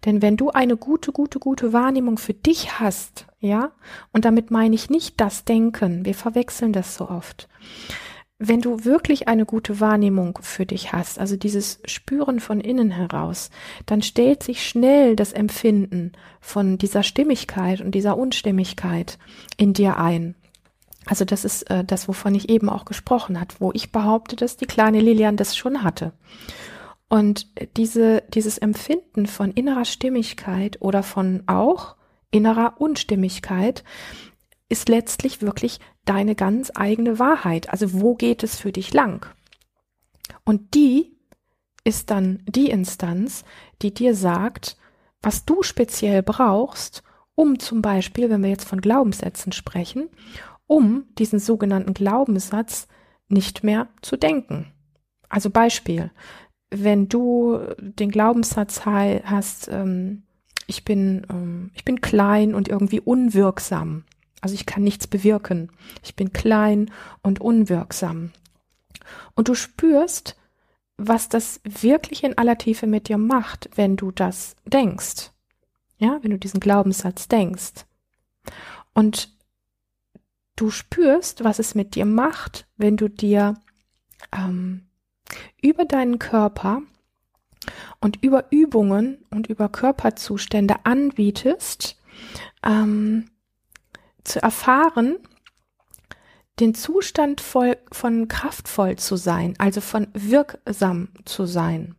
Denn 0.04 0.22
wenn 0.22 0.36
du 0.36 0.50
eine 0.50 0.76
gute, 0.76 1.12
gute, 1.12 1.38
gute 1.38 1.72
Wahrnehmung 1.72 2.18
für 2.18 2.34
dich 2.34 2.78
hast, 2.78 3.26
ja, 3.40 3.72
und 4.12 4.24
damit 4.24 4.50
meine 4.50 4.74
ich 4.74 4.90
nicht 4.90 5.20
das 5.20 5.44
Denken, 5.44 6.04
wir 6.04 6.14
verwechseln 6.14 6.72
das 6.72 6.96
so 6.96 7.08
oft. 7.08 7.48
Wenn 8.38 8.60
du 8.60 8.84
wirklich 8.84 9.28
eine 9.28 9.46
gute 9.46 9.78
Wahrnehmung 9.78 10.38
für 10.42 10.66
dich 10.66 10.92
hast, 10.92 11.18
also 11.20 11.36
dieses 11.36 11.80
Spüren 11.84 12.40
von 12.40 12.60
innen 12.60 12.90
heraus, 12.90 13.50
dann 13.86 14.02
stellt 14.02 14.42
sich 14.42 14.66
schnell 14.66 15.14
das 15.14 15.32
Empfinden 15.32 16.12
von 16.40 16.76
dieser 16.76 17.04
Stimmigkeit 17.04 17.80
und 17.80 17.94
dieser 17.94 18.16
Unstimmigkeit 18.18 19.18
in 19.56 19.74
dir 19.74 19.96
ein. 19.96 20.34
Also 21.06 21.24
das 21.24 21.44
ist 21.44 21.62
äh, 21.70 21.84
das, 21.84 22.08
wovon 22.08 22.34
ich 22.34 22.48
eben 22.48 22.68
auch 22.68 22.84
gesprochen 22.84 23.40
hat, 23.40 23.60
wo 23.60 23.72
ich 23.72 23.92
behaupte, 23.92 24.36
dass 24.36 24.56
die 24.56 24.66
kleine 24.66 25.00
Lilian 25.00 25.36
das 25.36 25.56
schon 25.56 25.82
hatte. 25.82 26.12
Und 27.12 27.46
diese, 27.76 28.22
dieses 28.32 28.56
Empfinden 28.56 29.26
von 29.26 29.50
innerer 29.50 29.84
Stimmigkeit 29.84 30.80
oder 30.80 31.02
von 31.02 31.42
auch 31.46 31.94
innerer 32.30 32.80
Unstimmigkeit 32.80 33.84
ist 34.70 34.88
letztlich 34.88 35.42
wirklich 35.42 35.78
deine 36.06 36.34
ganz 36.34 36.72
eigene 36.74 37.18
Wahrheit. 37.18 37.68
Also 37.68 38.00
wo 38.00 38.14
geht 38.14 38.42
es 38.42 38.58
für 38.58 38.72
dich 38.72 38.94
lang? 38.94 39.26
Und 40.46 40.72
die 40.72 41.14
ist 41.84 42.10
dann 42.10 42.42
die 42.46 42.70
Instanz, 42.70 43.44
die 43.82 43.92
dir 43.92 44.14
sagt, 44.14 44.78
was 45.20 45.44
du 45.44 45.62
speziell 45.62 46.22
brauchst, 46.22 47.02
um 47.34 47.58
zum 47.58 47.82
Beispiel, 47.82 48.30
wenn 48.30 48.42
wir 48.42 48.48
jetzt 48.48 48.66
von 48.66 48.80
Glaubenssätzen 48.80 49.52
sprechen, 49.52 50.08
um 50.66 51.04
diesen 51.18 51.40
sogenannten 51.40 51.92
Glaubenssatz 51.92 52.88
nicht 53.28 53.64
mehr 53.64 53.88
zu 54.00 54.16
denken. 54.16 54.72
Also 55.28 55.50
Beispiel, 55.50 56.10
wenn 56.72 57.08
du 57.08 57.60
den 57.78 58.10
Glaubenssatz 58.10 58.86
hast, 58.86 59.68
ähm, 59.68 60.22
ich 60.66 60.84
bin, 60.84 61.26
ähm, 61.30 61.70
ich 61.74 61.84
bin 61.84 62.00
klein 62.00 62.54
und 62.54 62.68
irgendwie 62.68 63.00
unwirksam. 63.00 64.04
Also 64.40 64.54
ich 64.54 64.66
kann 64.66 64.82
nichts 64.82 65.06
bewirken. 65.06 65.70
Ich 66.02 66.16
bin 66.16 66.32
klein 66.32 66.90
und 67.22 67.40
unwirksam. 67.40 68.32
Und 69.34 69.48
du 69.48 69.54
spürst, 69.54 70.36
was 70.96 71.28
das 71.28 71.60
wirklich 71.64 72.24
in 72.24 72.38
aller 72.38 72.58
Tiefe 72.58 72.86
mit 72.86 73.08
dir 73.08 73.18
macht, 73.18 73.70
wenn 73.74 73.96
du 73.96 74.10
das 74.10 74.56
denkst. 74.64 75.30
Ja, 75.98 76.18
wenn 76.22 76.30
du 76.30 76.38
diesen 76.38 76.60
Glaubenssatz 76.60 77.28
denkst. 77.28 77.86
Und 78.94 79.36
du 80.56 80.70
spürst, 80.70 81.44
was 81.44 81.58
es 81.58 81.74
mit 81.74 81.94
dir 81.94 82.06
macht, 82.06 82.66
wenn 82.76 82.96
du 82.96 83.08
dir 83.08 83.54
ähm, 84.32 84.86
über 85.60 85.84
deinen 85.84 86.18
Körper 86.18 86.82
und 88.00 88.22
über 88.22 88.46
Übungen 88.50 89.24
und 89.30 89.46
über 89.46 89.68
Körperzustände 89.68 90.84
anbietest, 90.84 92.00
ähm, 92.64 93.30
zu 94.24 94.42
erfahren, 94.42 95.16
den 96.60 96.74
Zustand 96.74 97.40
voll, 97.40 97.76
von 97.90 98.28
kraftvoll 98.28 98.96
zu 98.96 99.16
sein, 99.16 99.54
also 99.58 99.80
von 99.80 100.08
wirksam 100.12 101.08
zu 101.24 101.46
sein. 101.46 101.96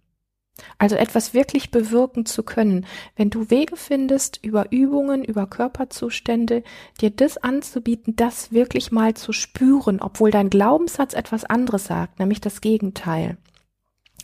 Also 0.77 0.95
etwas 0.95 1.33
wirklich 1.33 1.71
bewirken 1.71 2.25
zu 2.25 2.43
können, 2.43 2.85
wenn 3.15 3.29
du 3.31 3.49
Wege 3.49 3.75
findest, 3.75 4.39
über 4.43 4.71
Übungen, 4.71 5.23
über 5.23 5.47
Körperzustände, 5.47 6.63
dir 7.01 7.09
das 7.09 7.37
anzubieten, 7.37 8.15
das 8.15 8.51
wirklich 8.51 8.91
mal 8.91 9.15
zu 9.15 9.33
spüren, 9.33 9.99
obwohl 9.99 10.29
dein 10.29 10.49
Glaubenssatz 10.49 11.13
etwas 11.13 11.43
anderes 11.43 11.85
sagt, 11.85 12.19
nämlich 12.19 12.39
das 12.39 12.61
Gegenteil. 12.61 13.37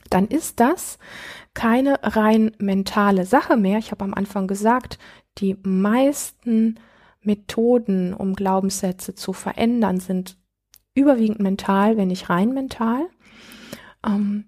Dann 0.10 0.28
ist 0.28 0.60
das 0.60 1.00
keine 1.54 2.00
rein 2.04 2.52
mentale 2.60 3.26
Sache 3.26 3.58
mehr. 3.58 3.80
Ich 3.80 3.92
habe 3.92 4.04
am 4.04 4.14
Anfang 4.14 4.48
gesagt, 4.48 5.00
die 5.40 5.58
meisten 5.64 6.80
Methoden, 7.22 8.14
um 8.14 8.34
Glaubenssätze 8.34 9.16
zu 9.16 9.34
verändern, 9.34 10.00
sind 10.00 10.38
überwiegend 10.94 11.40
mental, 11.40 11.98
wenn 11.98 12.08
nicht 12.08 12.30
rein 12.30 12.54
mental. 12.54 13.08
Ähm, 14.06 14.46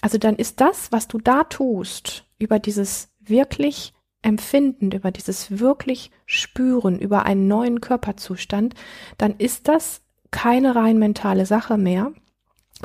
also 0.00 0.18
dann 0.18 0.36
ist 0.36 0.60
das, 0.60 0.92
was 0.92 1.08
du 1.08 1.18
da 1.18 1.44
tust, 1.44 2.24
über 2.38 2.58
dieses 2.58 3.08
wirklich 3.20 3.92
Empfinden, 4.22 4.90
über 4.90 5.10
dieses 5.10 5.58
wirklich 5.58 6.10
Spüren, 6.26 6.98
über 6.98 7.26
einen 7.26 7.48
neuen 7.48 7.80
Körperzustand, 7.80 8.74
dann 9.18 9.36
ist 9.38 9.68
das 9.68 10.02
keine 10.30 10.74
rein 10.74 10.98
mentale 10.98 11.46
Sache 11.46 11.78
mehr, 11.78 12.12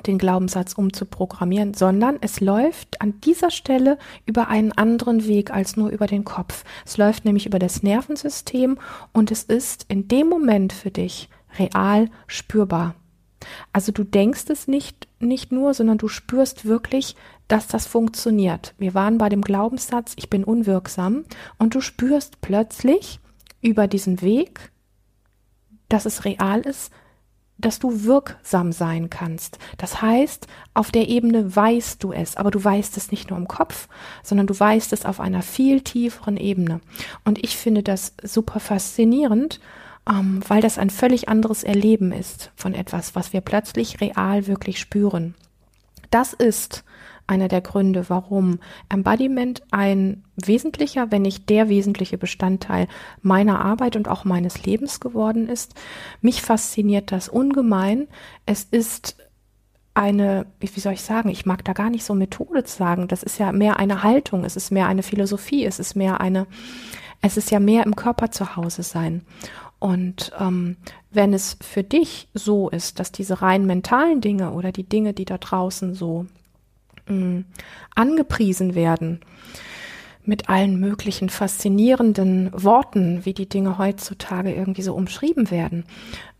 den 0.07 0.17
Glaubenssatz 0.17 0.73
umzuprogrammieren, 0.73 1.73
sondern 1.73 2.17
es 2.21 2.39
läuft 2.39 3.01
an 3.01 3.19
dieser 3.21 3.51
Stelle 3.51 3.97
über 4.25 4.47
einen 4.47 4.71
anderen 4.71 5.27
Weg 5.27 5.51
als 5.51 5.75
nur 5.75 5.89
über 5.89 6.07
den 6.07 6.23
Kopf. 6.23 6.63
Es 6.85 6.97
läuft 6.97 7.25
nämlich 7.25 7.45
über 7.45 7.59
das 7.59 7.83
Nervensystem 7.83 8.77
und 9.11 9.31
es 9.31 9.43
ist 9.43 9.85
in 9.89 10.07
dem 10.07 10.29
Moment 10.29 10.71
für 10.71 10.91
dich 10.91 11.29
real 11.57 12.09
spürbar. 12.27 12.95
Also 13.73 13.91
du 13.91 14.03
denkst 14.03 14.45
es 14.49 14.67
nicht, 14.67 15.07
nicht 15.19 15.51
nur, 15.51 15.73
sondern 15.73 15.97
du 15.97 16.07
spürst 16.07 16.65
wirklich, 16.65 17.15
dass 17.47 17.67
das 17.67 17.85
funktioniert. 17.87 18.73
Wir 18.77 18.93
waren 18.93 19.17
bei 19.17 19.29
dem 19.29 19.41
Glaubenssatz, 19.41 20.13
ich 20.15 20.29
bin 20.29 20.43
unwirksam 20.43 21.25
und 21.57 21.75
du 21.75 21.81
spürst 21.81 22.41
plötzlich 22.41 23.19
über 23.61 23.87
diesen 23.87 24.21
Weg, 24.21 24.71
dass 25.89 26.05
es 26.05 26.25
real 26.25 26.61
ist, 26.61 26.91
dass 27.61 27.79
du 27.79 28.03
wirksam 28.03 28.71
sein 28.71 29.09
kannst. 29.09 29.59
Das 29.77 30.01
heißt, 30.01 30.47
auf 30.73 30.91
der 30.91 31.07
Ebene 31.07 31.55
weißt 31.55 32.03
du 32.03 32.11
es, 32.11 32.35
aber 32.35 32.51
du 32.51 32.63
weißt 32.63 32.97
es 32.97 33.11
nicht 33.11 33.29
nur 33.29 33.37
im 33.37 33.47
Kopf, 33.47 33.87
sondern 34.23 34.47
du 34.47 34.59
weißt 34.59 34.93
es 34.93 35.05
auf 35.05 35.19
einer 35.19 35.41
viel 35.41 35.81
tieferen 35.81 36.37
Ebene. 36.37 36.81
Und 37.23 37.43
ich 37.43 37.55
finde 37.55 37.83
das 37.83 38.13
super 38.23 38.59
faszinierend 38.59 39.59
ähm, 40.09 40.41
weil 40.47 40.61
das 40.61 40.77
ein 40.77 40.89
völlig 40.89 41.29
anderes 41.29 41.63
Erleben 41.63 42.11
ist 42.11 42.51
von 42.55 42.73
etwas, 42.73 43.15
was 43.15 43.33
wir 43.33 43.41
plötzlich 43.41 44.01
real 44.01 44.47
wirklich 44.47 44.79
spüren. 44.79 45.35
Das 46.09 46.33
ist 46.33 46.83
einer 47.27 47.47
der 47.47 47.61
Gründe, 47.61 48.09
warum 48.09 48.59
Embodiment 48.89 49.63
ein 49.71 50.23
wesentlicher, 50.35 51.11
wenn 51.11 51.21
nicht 51.21 51.49
der 51.49 51.69
wesentliche 51.69 52.17
Bestandteil 52.17 52.87
meiner 53.21 53.63
Arbeit 53.63 53.95
und 53.95 54.09
auch 54.09 54.25
meines 54.25 54.65
Lebens 54.65 54.99
geworden 54.99 55.47
ist. 55.47 55.73
Mich 56.19 56.41
fasziniert 56.41 57.11
das 57.11 57.29
ungemein. 57.29 58.07
Es 58.45 58.63
ist 58.63 59.15
eine, 59.93 60.45
wie 60.59 60.67
soll 60.79 60.93
ich 60.93 61.01
sagen, 61.01 61.29
ich 61.29 61.45
mag 61.45 61.63
da 61.63 61.73
gar 61.73 61.89
nicht 61.89 62.03
so 62.03 62.13
Methode 62.13 62.63
sagen. 62.65 63.07
Das 63.07 63.23
ist 63.23 63.39
ja 63.39 63.51
mehr 63.51 63.77
eine 63.77 64.03
Haltung, 64.03 64.43
es 64.43 64.55
ist 64.55 64.71
mehr 64.71 64.87
eine 64.87 65.03
Philosophie, 65.03 65.65
es 65.65 65.79
ist 65.79 65.95
mehr 65.95 66.21
eine, 66.21 66.47
es 67.21 67.37
ist 67.37 67.51
ja 67.51 67.59
mehr 67.59 67.85
im 67.85 67.95
Körper 67.95 68.31
zu 68.31 68.55
Hause 68.55 68.83
sein. 68.83 69.21
Und 69.81 70.31
ähm, 70.39 70.77
wenn 71.09 71.33
es 71.33 71.57
für 71.59 71.83
dich 71.83 72.27
so 72.35 72.69
ist, 72.69 72.99
dass 72.99 73.11
diese 73.11 73.41
rein 73.41 73.65
mentalen 73.65 74.21
Dinge 74.21 74.51
oder 74.51 74.71
die 74.71 74.87
Dinge, 74.87 75.13
die 75.13 75.25
da 75.25 75.39
draußen 75.39 75.95
so 75.95 76.27
mh, 77.07 77.15
mm, 77.15 77.45
angepriesen 77.95 78.75
werden, 78.75 79.21
mit 80.23 80.49
allen 80.49 80.79
möglichen 80.79 81.29
faszinierenden 81.29 82.51
Worten, 82.53 83.25
wie 83.25 83.33
die 83.33 83.49
Dinge 83.49 83.79
heutzutage 83.79 84.53
irgendwie 84.53 84.83
so 84.83 84.93
umschrieben 84.93 85.49
werden. 85.49 85.85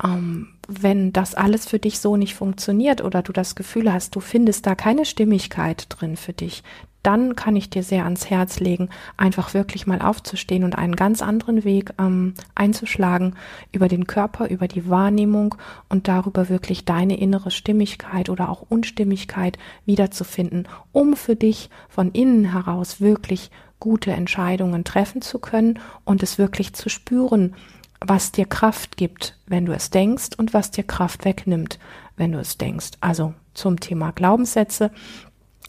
Ähm, 0.04 0.50
wenn 0.68 1.12
das 1.12 1.34
alles 1.34 1.68
für 1.68 1.80
dich 1.80 2.00
so 2.00 2.18
nicht 2.18 2.36
funktioniert 2.36 3.04
oder 3.04 3.24
du 3.24 3.34
das 3.34 3.56
Gefühl 3.56 3.92
hast, 3.92 4.16
du 4.16 4.20
findest 4.20 4.68
da 4.68 4.76
keine 4.76 5.04
Stimmigkeit 5.04 5.88
drin 5.90 6.16
für 6.16 6.34
dich, 6.34 6.62
dann 7.04 7.36
kann 7.36 7.56
ich 7.56 7.70
dir 7.70 7.84
sehr 7.84 8.04
ans 8.04 8.30
Herz 8.30 8.60
legen, 8.60 8.90
einfach 9.18 9.54
wirklich 9.54 9.88
mal 9.88 10.02
aufzustehen 10.02 10.64
und 10.64 10.78
einen 10.78 10.96
ganz 10.96 11.22
anderen 11.22 11.64
Weg 11.64 11.94
ähm, 12.00 12.34
einzuschlagen 12.56 13.36
über 13.72 13.88
den 13.88 14.08
Körper, 14.08 14.50
über 14.50 14.68
die 14.68 14.90
Wahrnehmung 14.90 15.56
und 15.90 16.08
darüber 16.08 16.50
wirklich 16.50 16.86
deine 16.86 17.20
innere 17.20 17.52
Stimmigkeit 17.52 18.30
oder 18.30 18.50
auch 18.50 18.66
Unstimmigkeit 18.70 19.58
wiederzufinden, 19.86 20.68
um 20.92 21.16
für 21.16 21.36
dich 21.36 21.70
von 21.90 22.12
innen 22.12 22.52
heraus 22.52 23.02
wirklich 23.02 23.52
gute 23.80 24.12
Entscheidungen 24.12 24.84
treffen 24.84 25.22
zu 25.22 25.40
können 25.40 25.80
und 26.06 26.22
es 26.24 26.38
wirklich 26.38 26.74
zu 26.74 26.90
spüren, 26.90 27.56
was 28.00 28.32
dir 28.32 28.46
Kraft 28.46 28.98
gibt, 28.98 29.38
wenn 29.48 29.66
du 29.66 29.74
es 29.74 29.90
denkst 29.90 30.30
und 30.38 30.54
was 30.54 30.72
dir 30.72 30.84
Kraft 30.84 31.26
wegnimmt, 31.26 31.80
wenn 32.16 32.32
du 32.32 32.40
es 32.40 32.58
denkst. 32.58 32.92
Also 33.00 33.34
zum 33.54 33.80
Thema 33.80 34.12
Glaubenssätze. 34.12 34.92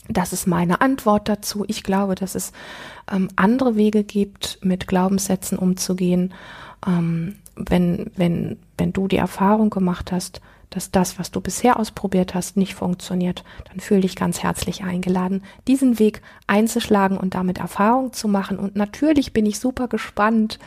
Das 0.08 0.32
ist 0.32 0.46
meine 0.46 0.80
Antwort 0.80 1.28
dazu. 1.28 1.64
Ich 1.68 1.82
glaube, 1.82 2.14
dass 2.14 2.34
es 2.34 2.52
ähm, 3.10 3.28
andere 3.36 3.76
Wege 3.76 4.04
gibt, 4.04 4.58
mit 4.62 4.86
Glaubenssätzen 4.86 5.58
umzugehen. 5.58 6.34
Ähm, 6.86 7.36
wenn, 7.54 8.10
wenn, 8.16 8.58
wenn 8.78 8.92
du 8.92 9.08
die 9.08 9.16
Erfahrung 9.16 9.70
gemacht 9.70 10.10
hast, 10.10 10.40
dass 10.74 10.90
das, 10.90 11.18
was 11.18 11.30
du 11.30 11.40
bisher 11.40 11.78
ausprobiert 11.78 12.34
hast, 12.34 12.56
nicht 12.56 12.74
funktioniert, 12.74 13.44
dann 13.68 13.80
fühle 13.80 14.00
dich 14.00 14.16
ganz 14.16 14.42
herzlich 14.42 14.82
eingeladen, 14.82 15.42
diesen 15.68 15.98
Weg 15.98 16.22
einzuschlagen 16.46 17.16
und 17.16 17.34
damit 17.34 17.58
Erfahrung 17.58 18.12
zu 18.12 18.26
machen. 18.26 18.58
Und 18.58 18.74
natürlich 18.74 19.32
bin 19.32 19.46
ich 19.46 19.58
super 19.58 19.86
gespannt, 19.88 20.58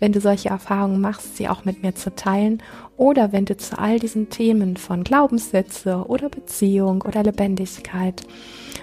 wenn 0.00 0.12
du 0.12 0.20
solche 0.20 0.50
Erfahrungen 0.50 1.00
machst, 1.00 1.36
sie 1.36 1.48
auch 1.48 1.64
mit 1.64 1.82
mir 1.82 1.94
zu 1.94 2.14
teilen. 2.14 2.62
Oder 2.96 3.32
wenn 3.32 3.44
du 3.44 3.56
zu 3.56 3.78
all 3.78 3.98
diesen 3.98 4.30
Themen 4.30 4.76
von 4.76 5.02
Glaubenssätze 5.02 6.04
oder 6.06 6.28
Beziehung 6.28 7.02
oder 7.02 7.22
Lebendigkeit, 7.22 8.22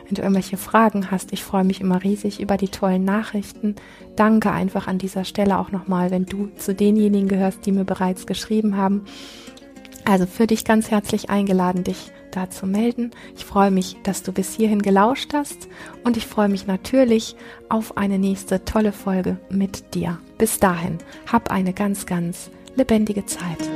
wenn 0.06 0.16
du 0.16 0.22
irgendwelche 0.24 0.58
Fragen 0.58 1.12
hast, 1.12 1.32
ich 1.32 1.44
freue 1.44 1.64
mich 1.64 1.80
immer 1.80 2.04
riesig 2.04 2.42
über 2.42 2.58
die 2.58 2.68
tollen 2.68 3.06
Nachrichten. 3.06 3.76
Danke 4.18 4.52
einfach 4.52 4.88
an 4.88 4.98
dieser 4.98 5.24
Stelle 5.24 5.58
auch 5.58 5.72
nochmal, 5.72 6.12
wenn 6.12 6.26
du 6.26 6.50
zu 6.58 6.76
denjenigen 6.76 7.30
gehörst, 7.30 7.66
die 7.66 7.72
mir 7.72 7.86
bereits 7.86 8.26
geschrieben 8.26 8.76
haben. 8.76 9.06
Also 10.12 10.26
für 10.26 10.46
dich 10.46 10.66
ganz 10.66 10.92
herzlich 10.92 11.30
eingeladen, 11.30 11.86
dich 11.86 12.12
da 12.32 12.50
zu 12.50 12.68
melden. 12.68 13.12
Ich 13.38 13.46
freue 13.46 13.72
mich, 13.72 13.96
dass 14.04 14.24
du 14.24 14.34
bis 14.34 14.54
hierhin 14.54 14.82
gelauscht 14.82 15.34
hast 15.34 15.70
und 16.04 16.18
ich 16.18 16.28
freue 16.28 16.50
mich 16.50 16.68
natürlich 16.68 17.38
auf 17.70 17.96
eine 17.96 18.20
nächste 18.20 18.66
tolle 18.66 18.92
Folge 18.92 19.38
mit 19.50 19.94
dir. 19.94 20.20
Bis 20.38 20.60
dahin, 20.60 20.98
hab 21.32 21.50
eine 21.50 21.72
ganz, 21.72 22.06
ganz 22.06 22.52
lebendige 22.76 23.26
Zeit. 23.26 23.71